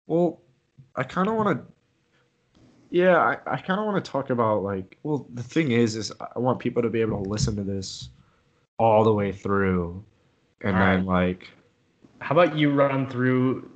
[0.07, 0.40] Well,
[0.95, 1.73] I kind of want to.
[2.89, 4.97] Yeah, I, I kind of want to talk about like.
[5.03, 8.09] Well, the thing is, is I want people to be able to listen to this
[8.77, 10.03] all the way through,
[10.61, 11.49] and All then like,
[12.19, 13.69] How about you run through?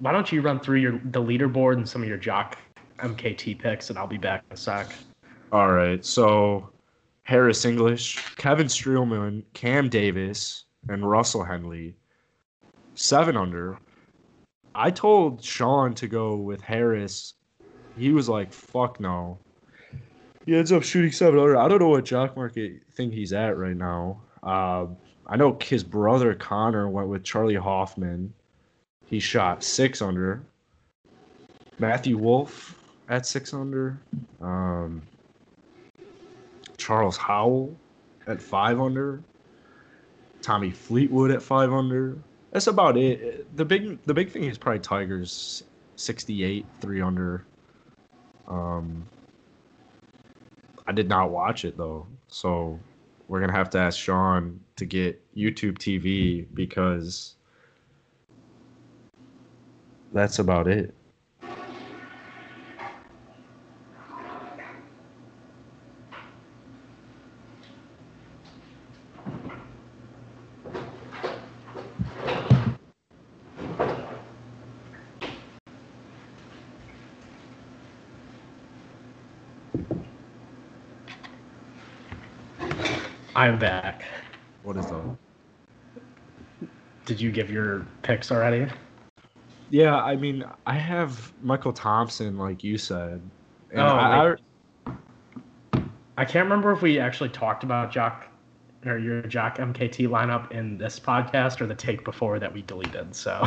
[0.00, 2.56] Why don't you run through your the leaderboard and some of your jock
[2.98, 4.92] MKT picks, and I'll be back in a sec.
[5.52, 6.04] all right.
[6.04, 6.70] So,
[7.24, 11.94] Harris English, Kevin Streelman, Cam Davis, and Russell Henley,
[12.94, 13.78] seven under.
[14.74, 17.34] I told Sean to go with Harris.
[17.96, 19.38] He was like, "Fuck no."
[20.46, 21.56] He ends up shooting seven under.
[21.56, 24.20] I don't know what jock market thing he's at right now.
[24.42, 24.86] Uh,
[25.26, 28.34] I know his brother Connor went with Charley Hoffman.
[29.06, 30.42] He shot six under.
[31.78, 33.98] Matthew Wolff at six under.
[34.40, 35.02] Um,
[36.76, 37.76] Charles Howell
[38.26, 39.22] at five under.
[40.42, 42.18] Tommy Fleetwood at five under.
[42.54, 43.56] That's about it.
[43.56, 45.64] The big the big thing is probably Tigers
[45.96, 47.44] 68, three under.
[48.46, 49.04] Um,
[50.86, 52.78] I did not watch it though, so
[53.26, 57.34] we're gonna have to ask Sean to get YouTube TV because
[60.12, 60.94] that's about it.
[83.44, 84.04] I'm back.
[84.62, 85.16] What is that?
[87.04, 88.66] Did you give your picks already?
[89.68, 93.20] Yeah, I mean, I have Michael Thompson, like you said.
[93.70, 94.38] And Oh, I, wait.
[96.16, 98.28] I can't remember if we actually talked about Jock
[98.86, 103.14] or your Jock MKT lineup in this podcast or the take before that we deleted.
[103.14, 103.46] So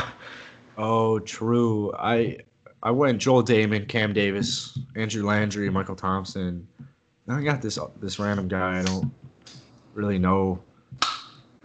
[0.78, 1.92] oh, true.
[1.98, 2.38] I
[2.84, 6.68] I went Joel Dahmen, Cam Davis, Andrew Landry, Michael Thompson.
[7.28, 8.82] I got this this random guy.
[8.82, 9.12] I don't
[9.98, 10.60] really know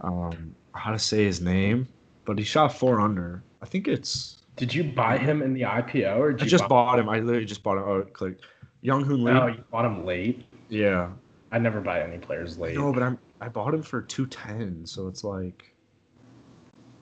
[0.01, 1.87] um, how to say his name,
[2.25, 3.43] but he shot four under.
[3.61, 4.43] I think it's.
[4.57, 7.07] did you buy him in the IPO or did I you just bought him.
[7.07, 7.83] I literally just bought him.
[7.85, 8.43] Oh, it clicked.
[8.81, 9.31] Young Hoon Lee.
[9.31, 10.43] Oh, you bought him late.
[10.67, 11.11] Yeah.
[11.51, 12.75] I never buy any players late.
[12.75, 15.73] No, but I'm I bought him for two ten, so it's like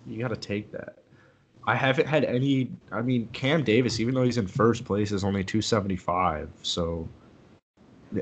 [0.05, 0.97] you gotta take that.
[1.65, 5.23] I haven't had any I mean Cam Davis, even though he's in first place, is
[5.23, 6.49] only two seventy five.
[6.63, 7.07] So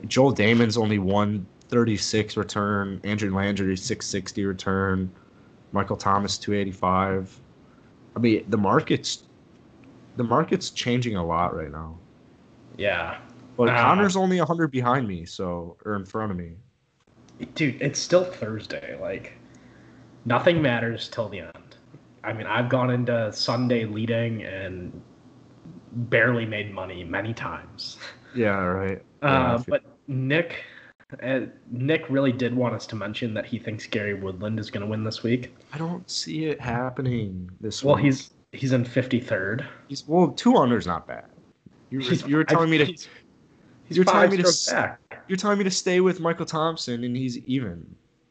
[0.07, 5.09] Joel Dahmen's only one thirty six return, Andrew Landry six sixty return,
[5.71, 7.33] Michael Thomas two eighty five.
[8.15, 9.23] I mean the market's
[10.17, 11.97] the market's changing a lot right now.
[12.77, 13.19] Yeah.
[13.55, 13.81] But Nah.
[13.81, 16.53] Connor's only hundred behind me, so or in front of me.
[17.55, 18.97] Dude, it's still Thursday.
[18.99, 19.33] Like,
[20.25, 21.75] nothing matters till the end.
[22.23, 25.01] I mean, I've gone into Sunday leading and
[25.93, 27.97] barely made money many times.
[28.35, 29.01] Yeah, right.
[29.23, 30.63] Yeah, Uh, feel- but Nick,
[31.23, 31.41] uh,
[31.71, 34.87] Nick really did want us to mention that he thinks Gary Woodland is going to
[34.87, 35.55] win this week.
[35.73, 38.03] I don't see it happening this Well, week.
[38.03, 39.65] Well, he's he's in fifty third.
[39.87, 41.25] he's well two under's not bad.
[41.89, 43.07] You, you were telling me to He's,
[43.85, 45.23] he's you're telling me to back.
[45.27, 47.83] you're telling me to stay with Michael Thompson and he's even.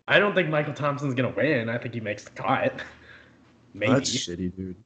[0.07, 1.69] I don't think Michael Thompson's going to win.
[1.69, 2.81] I think he makes the cut.
[3.75, 3.93] Maybe.
[3.93, 4.77] That's shitty, dude.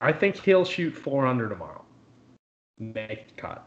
[0.00, 1.84] I think he'll shoot four under tomorrow.
[2.78, 3.66] Make the cut.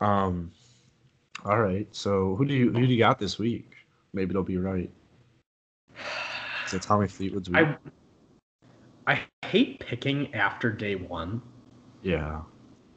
[0.00, 0.50] Um,
[1.44, 1.86] all right.
[1.94, 3.72] So who do you who do you got this week?
[4.12, 4.90] Maybe it'll be right.
[6.66, 7.66] Is it Tommy Fleetwood's week?
[9.06, 11.42] I I hate picking after day one.
[12.02, 12.40] yeah.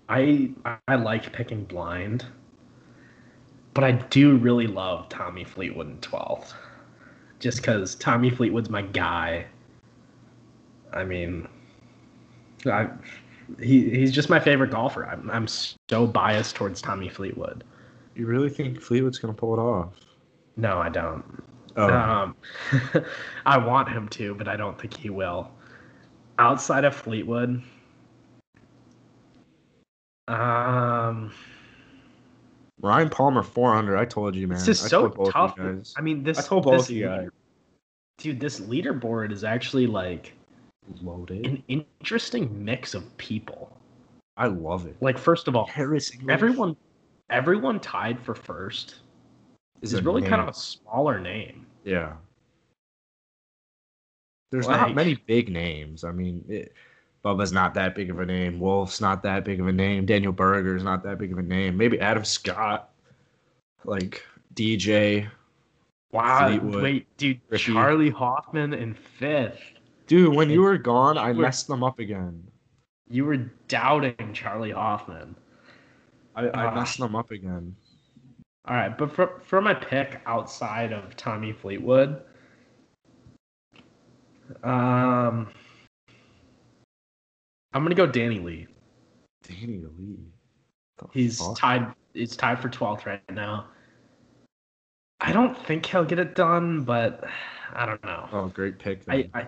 [0.09, 0.51] I
[0.89, 2.25] I like picking blind,
[3.73, 6.53] but I do really love Tommy Fleetwood in twelfth,
[7.39, 9.45] just because Tommy Fleetwood's my guy.
[10.91, 11.47] I mean,
[12.65, 12.89] I
[13.59, 15.05] he he's just my favorite golfer.
[15.05, 17.63] I'm I'm so biased towards Tommy Fleetwood.
[18.15, 19.93] You really think Fleetwood's gonna pull it off?
[20.57, 21.23] No, I don't.
[21.77, 22.35] Oh, Um,
[23.45, 25.49] I want him to, but I don't think he will.
[26.37, 27.61] Outside of Fleetwood,
[30.27, 31.31] um,
[32.81, 33.97] Ryan Palmer four under.
[33.97, 34.57] I told you, man.
[34.57, 35.55] This is I so tough.
[35.59, 36.39] I mean, this.
[36.39, 37.29] I told both this you guys.
[38.17, 38.39] dude.
[38.39, 40.33] This leaderboard is actually like
[41.01, 41.45] Loaded.
[41.45, 43.77] an interesting mix of people.
[44.37, 44.95] I love it.
[45.01, 46.13] Like, first of all, Harris.
[46.13, 46.75] English everyone,
[47.29, 48.95] everyone tied for first
[49.81, 51.65] is, a really kind of a smaller name.
[51.83, 52.13] Yeah.
[54.51, 56.03] There's Like- not many big names.
[56.03, 56.73] I mean, it,
[57.23, 58.59] Bubba's not that big of a name.
[58.59, 60.05] Wolff's not that big of a name.
[60.05, 61.77] Daniel Berger's not that big of a name.
[61.77, 62.89] Maybe Adam Scott,
[63.85, 64.25] like
[64.55, 65.29] DJ.
[66.11, 67.71] Wow, Fleetwood, wait, dude, Ricky.
[67.71, 69.61] Charley Hoffman in fifth.
[70.11, 72.45] Dude, when you were gone, I messed them up again.
[73.09, 73.37] You were
[73.69, 75.37] doubting Charley Hoffman.
[76.35, 76.75] I, I Ah.
[76.75, 77.77] messed them up again.
[78.65, 82.21] All right, but for for my pick outside of Tommy Fleetwood,
[84.65, 85.47] um,
[87.71, 88.67] I'm gonna go Danny Lee.
[89.43, 90.25] Danny Lee.
[90.97, 91.57] The He's fuck?
[91.57, 91.93] tied.
[92.13, 93.67] He's tied for 12th right now.
[95.21, 97.23] I don't think he'll get it done, but
[97.71, 98.27] I don't know.
[98.33, 99.03] Oh, great pick.
[99.07, 99.29] I.
[99.33, 99.47] I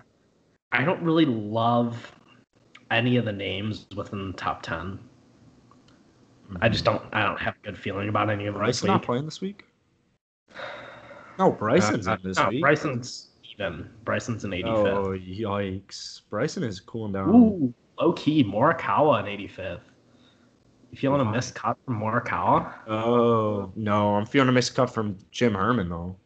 [0.74, 2.12] I don't really love
[2.90, 4.98] any of the names within the top 10.
[6.60, 7.02] I just don't.
[7.12, 8.60] I don't have a good feeling about any of them.
[8.62, 9.64] Bryson not playing this week?
[11.38, 12.60] No, Bryson's Uh, in this no, week.
[12.60, 13.88] Bryson's even.
[14.04, 15.06] Bryson's an 85th.
[15.06, 16.22] Oh, yikes.
[16.28, 17.34] Bryson is cooling down.
[17.34, 19.80] Ooh, low key, Morikawa an 85th.
[20.90, 22.72] You feeling a missed cut from Morikawa?
[22.86, 26.16] Oh no, I'm feeling a missed cut from Jim Herman though.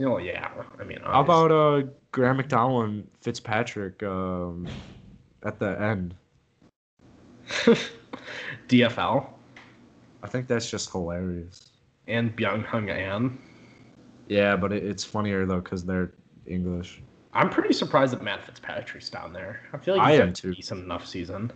[0.00, 0.50] Oh yeah.
[0.78, 4.66] I mean, How about uh Graham McDowell and Fitzpatrick um,
[5.44, 6.14] at the end?
[8.68, 9.26] DFL
[10.22, 11.70] I think that's just hilarious.
[12.06, 13.38] and Byeong Hun An?
[14.28, 16.12] Yeah, but it, it's funnier though because they're
[16.46, 17.00] English.
[17.32, 19.60] I'm pretty surprised that Matt Fitzpatrick's down there.
[19.72, 20.54] I feel like I he's am had a too.
[20.54, 21.52] decent enough season.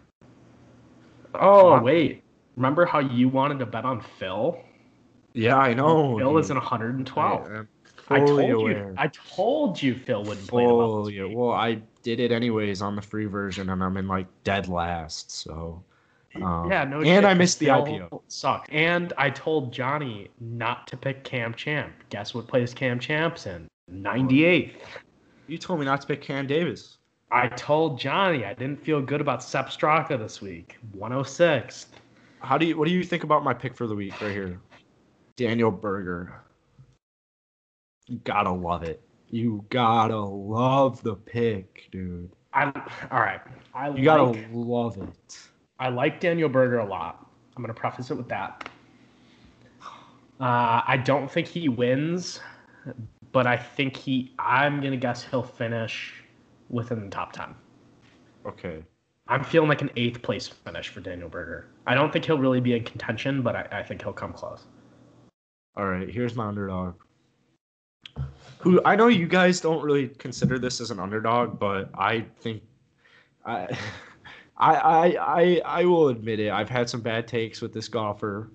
[1.35, 2.23] Oh wait,
[2.57, 4.59] remember how you wanted to bet on Phil?
[5.35, 6.19] Yeah, I know.
[6.19, 7.67] Phil is in 112.
[8.09, 8.95] I I, told fully you.
[8.97, 10.65] I told you Phil wouldn't play.
[10.65, 14.69] Fully, well, I did it anyways on the free version, and I'm in like dead
[14.69, 15.31] last.
[15.31, 15.83] So,
[16.37, 17.03] um, Yeah, no.
[17.03, 18.23] And I missed the IPO.
[18.29, 18.71] Sucked.
[18.73, 21.93] And I told Johnny not to pick Cam Champ.
[22.11, 23.69] Guess what place Cam Champ's in?
[23.91, 24.73] 98th.
[25.47, 26.99] You told me not to pick Cam Davis.
[27.31, 30.77] I told Johnny I didn't feel good about Sepp Straka this week.
[30.97, 31.87] 106th.
[32.41, 32.77] How do you?
[32.77, 34.61] What do you think about my pick for the week right here?
[35.37, 36.42] Daniel Berger.
[38.13, 39.03] You gotta love it.
[39.31, 42.31] You gotta love the pick, dude.
[42.53, 42.65] I
[43.11, 43.41] all right.
[43.75, 45.39] I You gotta love it.
[45.79, 47.27] I like Daniel Berger a lot.
[47.57, 48.69] I'm gonna preface it with that.
[50.39, 52.41] Uh, I don't think he wins,
[53.33, 54.35] but I think he.
[54.39, 56.13] I'm gonna guess he'll finish
[56.69, 57.55] within the top ten.
[58.45, 58.85] Okay.
[59.29, 61.69] I'm feeling like an eighth place finish for Daniel Berger.
[61.87, 64.67] I don't think he'll really be in contention, but I, I think he'll come close.
[65.79, 66.11] All right.
[66.11, 66.97] Here's my underdog.
[68.63, 72.63] Who I know you guys don't really consider this as an underdog, but I think
[73.45, 73.77] I.
[74.59, 76.53] I, I I will admit it.
[76.53, 78.51] I've had some bad takes with this golfer,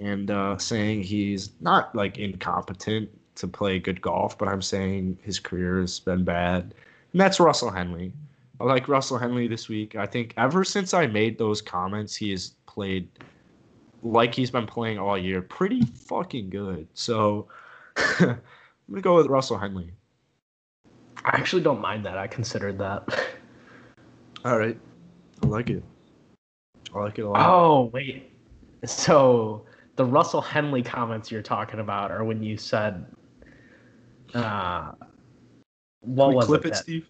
[0.00, 5.38] and uh, saying he's not like incompetent to play good golf, but I'm saying his
[5.38, 6.74] career has been bad,
[7.12, 8.12] and that's Russell Henley.
[8.60, 9.96] I like Russell Henley this week.
[9.96, 13.08] I think ever since I made those comments, he has played
[14.02, 16.86] like he's been playing all year, pretty fucking good.
[16.94, 17.48] So
[18.90, 19.92] I'm gonna go with Russell Henley.
[21.24, 22.18] I actually don't mind that.
[22.18, 23.04] I considered that.
[24.44, 24.76] All right,
[25.44, 25.84] I like it.
[26.92, 27.48] I like it a lot.
[27.48, 28.32] Oh wait,
[28.84, 29.64] so
[29.94, 33.06] the Russell Henley comments you're talking about are when you said,
[34.34, 34.90] uh,
[36.00, 36.76] what Can we was clip it, that?
[36.78, 37.06] Steve?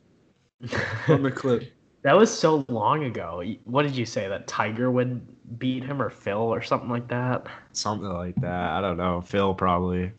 [1.07, 1.73] From the clip.
[2.03, 3.43] that was so long ago.
[3.65, 5.27] What did you say that Tiger would
[5.59, 7.47] beat him or Phil or something like that?
[7.73, 8.73] Something like that.
[8.73, 9.23] I don't know.
[9.23, 10.13] Phil probably.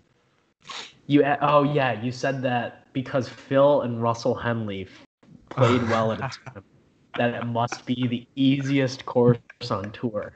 [1.11, 4.87] You oh yeah, you said that because Phil and Russell Henley
[5.49, 6.63] played well at a
[7.17, 9.37] that it must be the easiest course
[9.69, 10.31] on tour.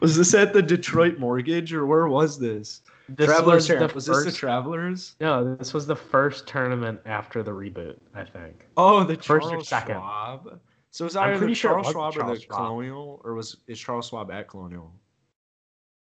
[0.00, 2.80] Was this at the Detroit Mortgage or where was this?
[3.10, 3.94] This Travelers was the Champ.
[3.94, 5.16] Was this the Travelers?
[5.20, 8.64] No, this was the first tournament after the reboot, I think.
[8.78, 9.96] Oh, the First or Charles second.
[9.96, 10.60] Schwab.
[10.92, 12.56] So was I'm either pretty the sure it Charles was Schwab or Charles the Schwab.
[12.56, 14.90] Colonial, or was is Charles Schwab at Colonial?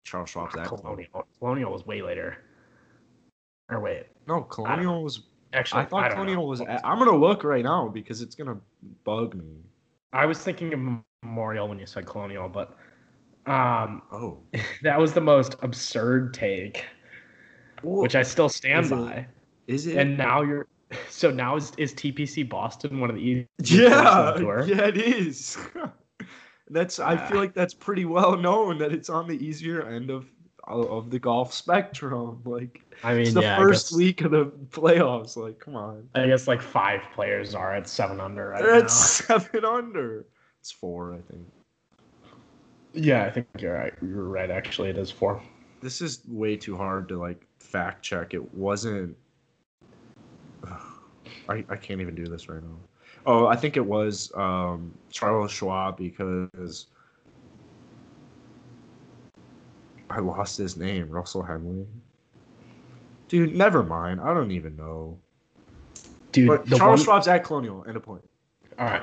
[0.02, 1.06] Charles Schwab's at Colonial.
[1.12, 1.26] Colonial.
[1.38, 2.38] Colonial was way later.
[3.68, 5.22] Or wait, No, Colonial was.
[5.52, 6.48] actually, I thought don't Colonial know.
[6.48, 6.60] was.
[6.60, 8.58] I'm gonna look right now because it's gonna
[9.04, 9.56] bug me.
[10.12, 10.80] I was thinking of
[11.22, 12.76] Memorial when you said Colonial, but
[13.46, 14.38] um, Oh,
[14.82, 16.84] that was the most absurd take,
[17.82, 19.26] which I still stand Is by.
[19.66, 19.96] is it?
[19.98, 20.68] And now you're,
[21.10, 23.48] so now is is TPC Boston one of the easiest
[23.90, 24.64] yeah, on the tour?
[24.66, 25.58] yeah, it is.
[26.70, 27.00] that's.
[27.00, 30.26] I feel like that's pretty well known that it's on the easier end of
[30.66, 32.40] of the golf spectrum.
[32.44, 35.36] Like I mean, it's the yeah, first guess, week of the playoffs.
[35.36, 36.08] Like, come on.
[36.14, 38.84] I guess like five players are at seven under right They're now.
[38.84, 40.26] at seven under.
[40.60, 41.46] It's four, I think.
[42.92, 43.92] Yeah, I think you're right.
[44.00, 44.50] You're right.
[44.50, 45.42] Actually, it is four.
[45.82, 48.34] This is way too hard to like fact check.
[48.34, 49.16] It wasn't.
[51.48, 52.78] I, I can't even do this right now.
[53.26, 56.86] Oh, I think it was um, Charles Schwab because
[60.10, 61.86] I lost his name, Russell Henley.
[63.28, 64.20] Dude, never mind.
[64.20, 65.18] I don't even know.
[66.32, 67.84] Dude, But the Charles one, Schwab's at Colonial.
[67.86, 68.22] End of point.
[68.78, 69.02] All right.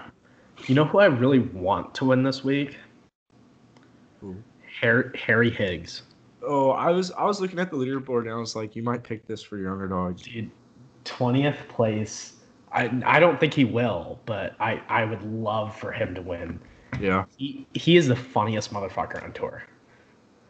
[0.68, 2.78] You know who I really want to win this week?
[4.22, 4.36] Who?
[4.80, 6.04] Harry, Harry Higgs.
[6.46, 9.04] Oh, I was I was looking at the leaderboard and I was like, you might
[9.04, 10.18] pick this for your underdog.
[10.18, 10.52] Dude,
[11.06, 12.34] 20th place.
[12.72, 16.60] I, I don't think he will, but I, I would love for him to win.
[17.00, 17.26] Yeah.
[17.38, 19.64] He, he is the funniest motherfucker on tour.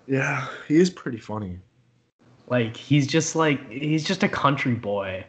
[0.07, 1.59] Yeah, he is pretty funny.
[2.47, 5.25] Like he's just like he's just a country boy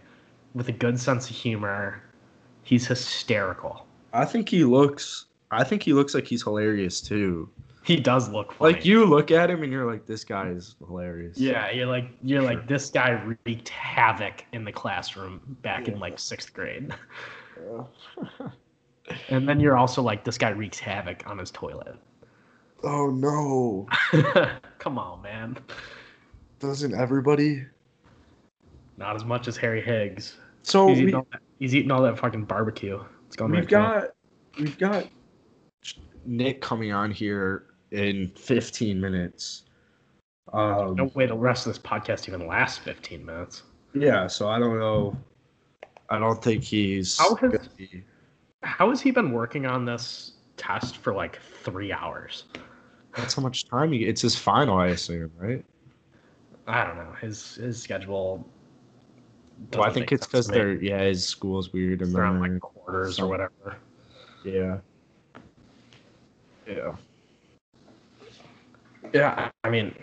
[0.54, 2.02] with a good sense of humor.
[2.64, 3.86] He's hysterical.
[4.12, 5.26] I think he looks.
[5.50, 7.48] I think he looks like he's hilarious too.
[7.84, 8.72] He does look funny.
[8.72, 11.36] Like you look at him and you're like, this guy is hilarious.
[11.38, 12.50] Yeah, you're like you're Sure.
[12.54, 13.10] like this guy
[13.44, 16.92] wreaked havoc in the classroom back in like sixth grade.
[19.28, 21.96] And then you're also like this guy wreaks havoc on his toilet.
[22.84, 23.88] Oh no!
[24.78, 25.56] Come on, man.
[26.58, 27.64] Doesn't everybody?
[28.96, 30.36] Not as much as Harry Higgs.
[30.62, 33.02] So he's, we, eating all that, he's eating all that fucking barbecue.
[33.26, 33.84] It's going we've right through him.
[33.84, 34.10] got
[34.58, 35.06] we've got
[36.26, 39.64] Nick coming on here in 15 minutes.
[40.52, 43.62] Um, no way the rest of this podcast even lasts 15 minutes.
[43.94, 45.16] Yeah, so I don't know.
[46.10, 47.18] I don't think he's.
[47.18, 48.04] How has- gonna be-
[48.62, 52.44] How has he been working on this test for like three hours?
[53.16, 54.04] That's how much time he.
[54.04, 55.64] It's his final, I assume, right?
[56.66, 57.12] I don't know.
[57.20, 58.44] His his schedule.
[59.72, 63.18] Well, I think it's because they're yeah, his school's weird and around then like quarters
[63.18, 63.76] or whatever.
[64.44, 64.78] yeah,
[66.66, 66.94] yeah.
[69.12, 69.94] Yeah, I mean,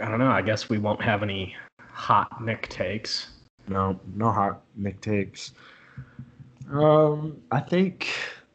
[0.00, 0.30] I don't know.
[0.30, 3.28] I guess we won't have any hot Nick takes.
[3.68, 5.52] No, no hot Nick takes.
[6.70, 8.08] Um, I think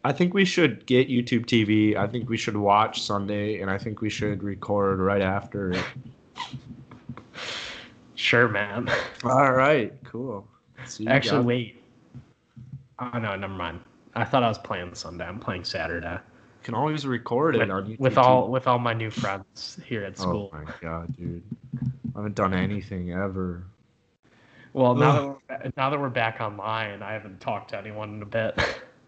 [0.03, 1.95] I think we should get YouTube TV.
[1.95, 5.71] I think we should watch Sunday, and I think we should record right after.
[5.71, 5.83] it.
[8.15, 8.89] Sure, man.
[9.23, 10.47] All right, cool.
[10.85, 11.83] See Actually, wait.
[12.99, 13.79] Oh no, never mind.
[14.15, 15.25] I thought I was playing Sunday.
[15.25, 16.19] I'm playing Saturday You
[16.63, 17.99] can always record it with, on YouTube.
[17.99, 20.49] with all with all my new friends here at oh, school.
[20.53, 21.43] Oh my god, dude!
[22.15, 23.63] I haven't done anything ever.
[24.73, 25.25] Well, now that
[25.63, 28.59] we're, now that we're back online, I haven't talked to anyone in a bit.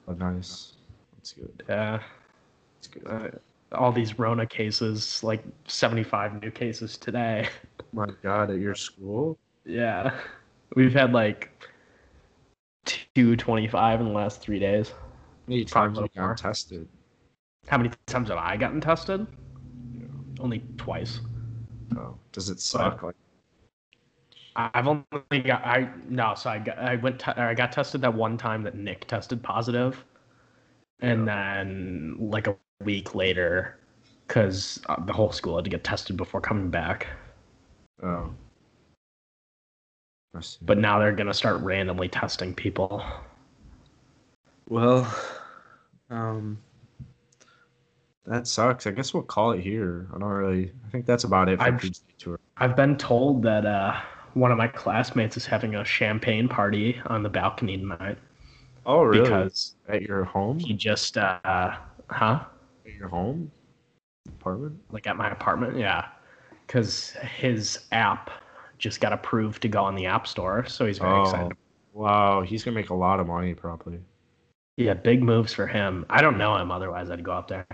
[0.06, 0.74] But nice.
[1.30, 1.64] That's good.
[1.70, 2.00] Yeah,
[2.76, 3.08] That's good.
[3.08, 7.48] uh, all these Rona cases, like 75 new cases today.
[7.94, 9.38] my god, at your school?
[9.66, 10.14] Yeah,
[10.76, 11.52] we've had like
[12.86, 14.90] 225 in the last three days.
[14.90, 14.96] How
[15.48, 16.30] many times have you little more.
[16.30, 16.88] got tested?
[17.68, 19.28] How many times have I gotten tested?
[20.40, 21.20] Only twice.
[21.98, 23.04] Oh, does it suck?
[23.04, 23.16] Like,
[24.56, 28.14] I've only got I no, so I got I went te- I got tested that
[28.14, 30.04] one time that Nick tested positive,
[31.02, 33.78] and then like a week later,
[34.28, 37.08] because uh, the whole school had to get tested before coming back.
[38.04, 38.32] oh.
[40.62, 43.04] But now they're gonna start randomly testing people.
[44.70, 45.12] Well,
[46.12, 46.60] um,
[48.26, 48.86] that sucks.
[48.86, 50.08] I guess we'll call it here.
[50.14, 50.72] I don't really.
[50.86, 52.40] I think that's about it for I've- Tuesday tour.
[52.58, 54.00] I've been told that uh,
[54.36, 58.18] one of my classmates is having a champagne party on the balcony tonight
[58.92, 59.22] Oh, really?
[59.22, 60.58] because at your home?
[60.58, 61.40] he just uh,
[62.10, 62.44] huh
[62.88, 63.52] At your home
[64.28, 64.80] apartment?
[64.92, 66.08] like at my apartment yeah
[66.66, 68.32] because his app
[68.80, 71.54] just got approved to go on the app store so he's very Oh, excited
[71.94, 72.42] wow.
[72.42, 74.00] He's gonna make a lot of money probably.
[74.78, 77.68] yeah big moves for him i don't know him otherwise i'd go up there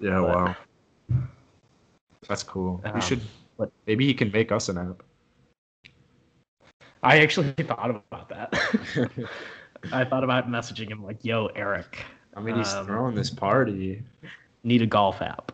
[0.00, 0.20] Yeah.
[0.20, 0.56] But- wow.
[2.28, 2.80] That's cool.
[2.84, 3.20] Um, we should.
[3.58, 5.02] but- Maybe he can make us an app.
[7.02, 8.50] i actually thought about that
[9.92, 11.98] i thought about messaging him like yo eric
[12.36, 14.02] I mean, he's Um, throwing this party.
[14.62, 15.52] need a golf app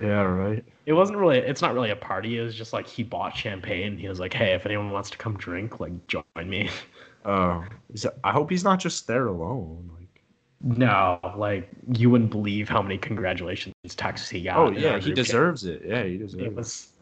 [0.00, 0.22] Yeah.
[0.22, 0.64] Right.
[0.86, 3.96] it wasn't really it's not really a party it was just like he bought champagne
[3.96, 6.68] he was like hey if anyone wants to come drink like join me
[7.24, 9.90] Oh, is that- I hope he's not just there alone.
[9.98, 10.22] Like.
[10.78, 15.04] no like you wouldn't believe how many congratulations texts he got Oh yeah, he group
[15.04, 15.14] chat.
[15.16, 15.82] deserves it.
[15.84, 16.54] Yeah, he deserves it it.
[16.54, 16.92] was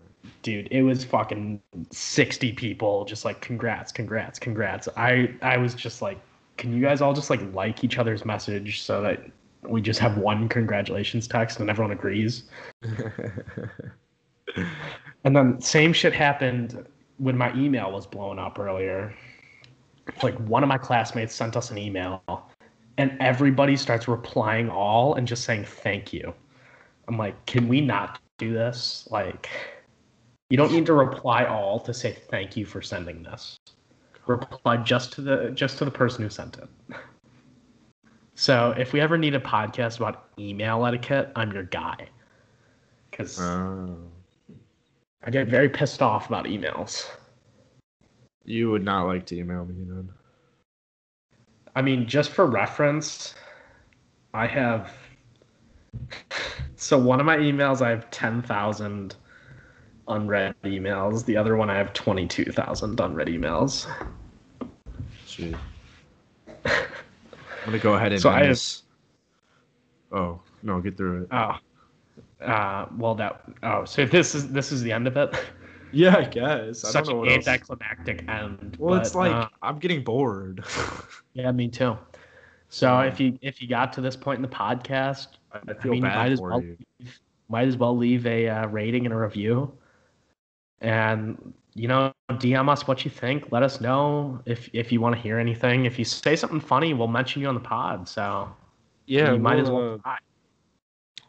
[0.42, 1.60] dude it was fucking
[1.90, 4.88] 60 people just like congrats congrats congrats.
[4.96, 6.18] I i was just like
[6.56, 9.26] can you guys all just like like each other's message so that
[9.62, 12.44] we just have one congratulations text and everyone agrees?
[15.24, 16.86] And then same shit happened
[17.18, 19.12] when my email was blowing up earlier.
[20.22, 22.22] Like one of my classmates sent us an email
[22.96, 26.32] and everybody starts replying all and just saying thank you.
[27.08, 29.08] I'm like can we not do this?
[29.10, 29.48] Like
[30.50, 33.56] you don't need to reply all to say thank you for sending this
[34.26, 36.68] reply just to the just to the person who sent it
[38.34, 42.08] so if we ever need a podcast about email etiquette i'm your guy
[43.10, 43.96] because Oh.
[45.24, 47.08] i get very pissed off about emails
[48.46, 50.08] you would not like to email me then.
[51.74, 53.34] I mean, just for reference,
[54.32, 54.92] I have.
[56.78, 59.16] So one of my emails, I have 10,000
[60.08, 61.24] unread emails.
[61.24, 63.86] The other one, I have 22,000 unread emails.
[65.26, 65.54] Shoot.
[66.64, 66.72] I'm
[67.66, 68.82] gonna go ahead and So I this.
[70.12, 71.28] Oh no, get through it.
[71.32, 71.56] Oh.
[72.44, 73.42] Uh, well, that.
[73.62, 75.34] Oh, so this is this is the end of it.
[75.92, 76.84] Yeah, I guess.
[76.84, 77.46] I Such an what else.
[77.46, 78.76] anticlimactic end.
[78.78, 80.64] Well, it's like uh, I'm getting bored.
[81.34, 81.96] yeah, me too.
[82.68, 85.92] So if you if you got to this point in the podcast, I I feel
[85.92, 86.76] mean, you bad might as for well you.
[87.00, 89.72] leave, might as well leave a uh, rating and a review,
[90.80, 93.52] and you know, DM us what you think.
[93.52, 95.84] Let us know if if you want to hear anything.
[95.84, 98.08] If you say something funny, we'll mention you on the pod.
[98.08, 98.48] So
[99.06, 100.00] yeah, you we'll, might as well.
[100.04, 100.16] Uh,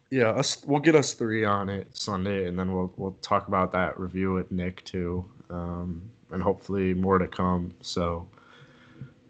[0.09, 0.63] yeah, us.
[0.65, 4.33] We'll get us three on it Sunday, and then we'll we'll talk about that review
[4.33, 7.73] with Nick too, um, and hopefully more to come.
[7.81, 8.27] So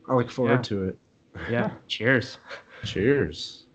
[0.07, 0.61] I look forward yeah.
[0.61, 0.99] to it.
[1.49, 1.71] Yeah.
[1.87, 2.37] Cheers.
[2.85, 3.66] Cheers.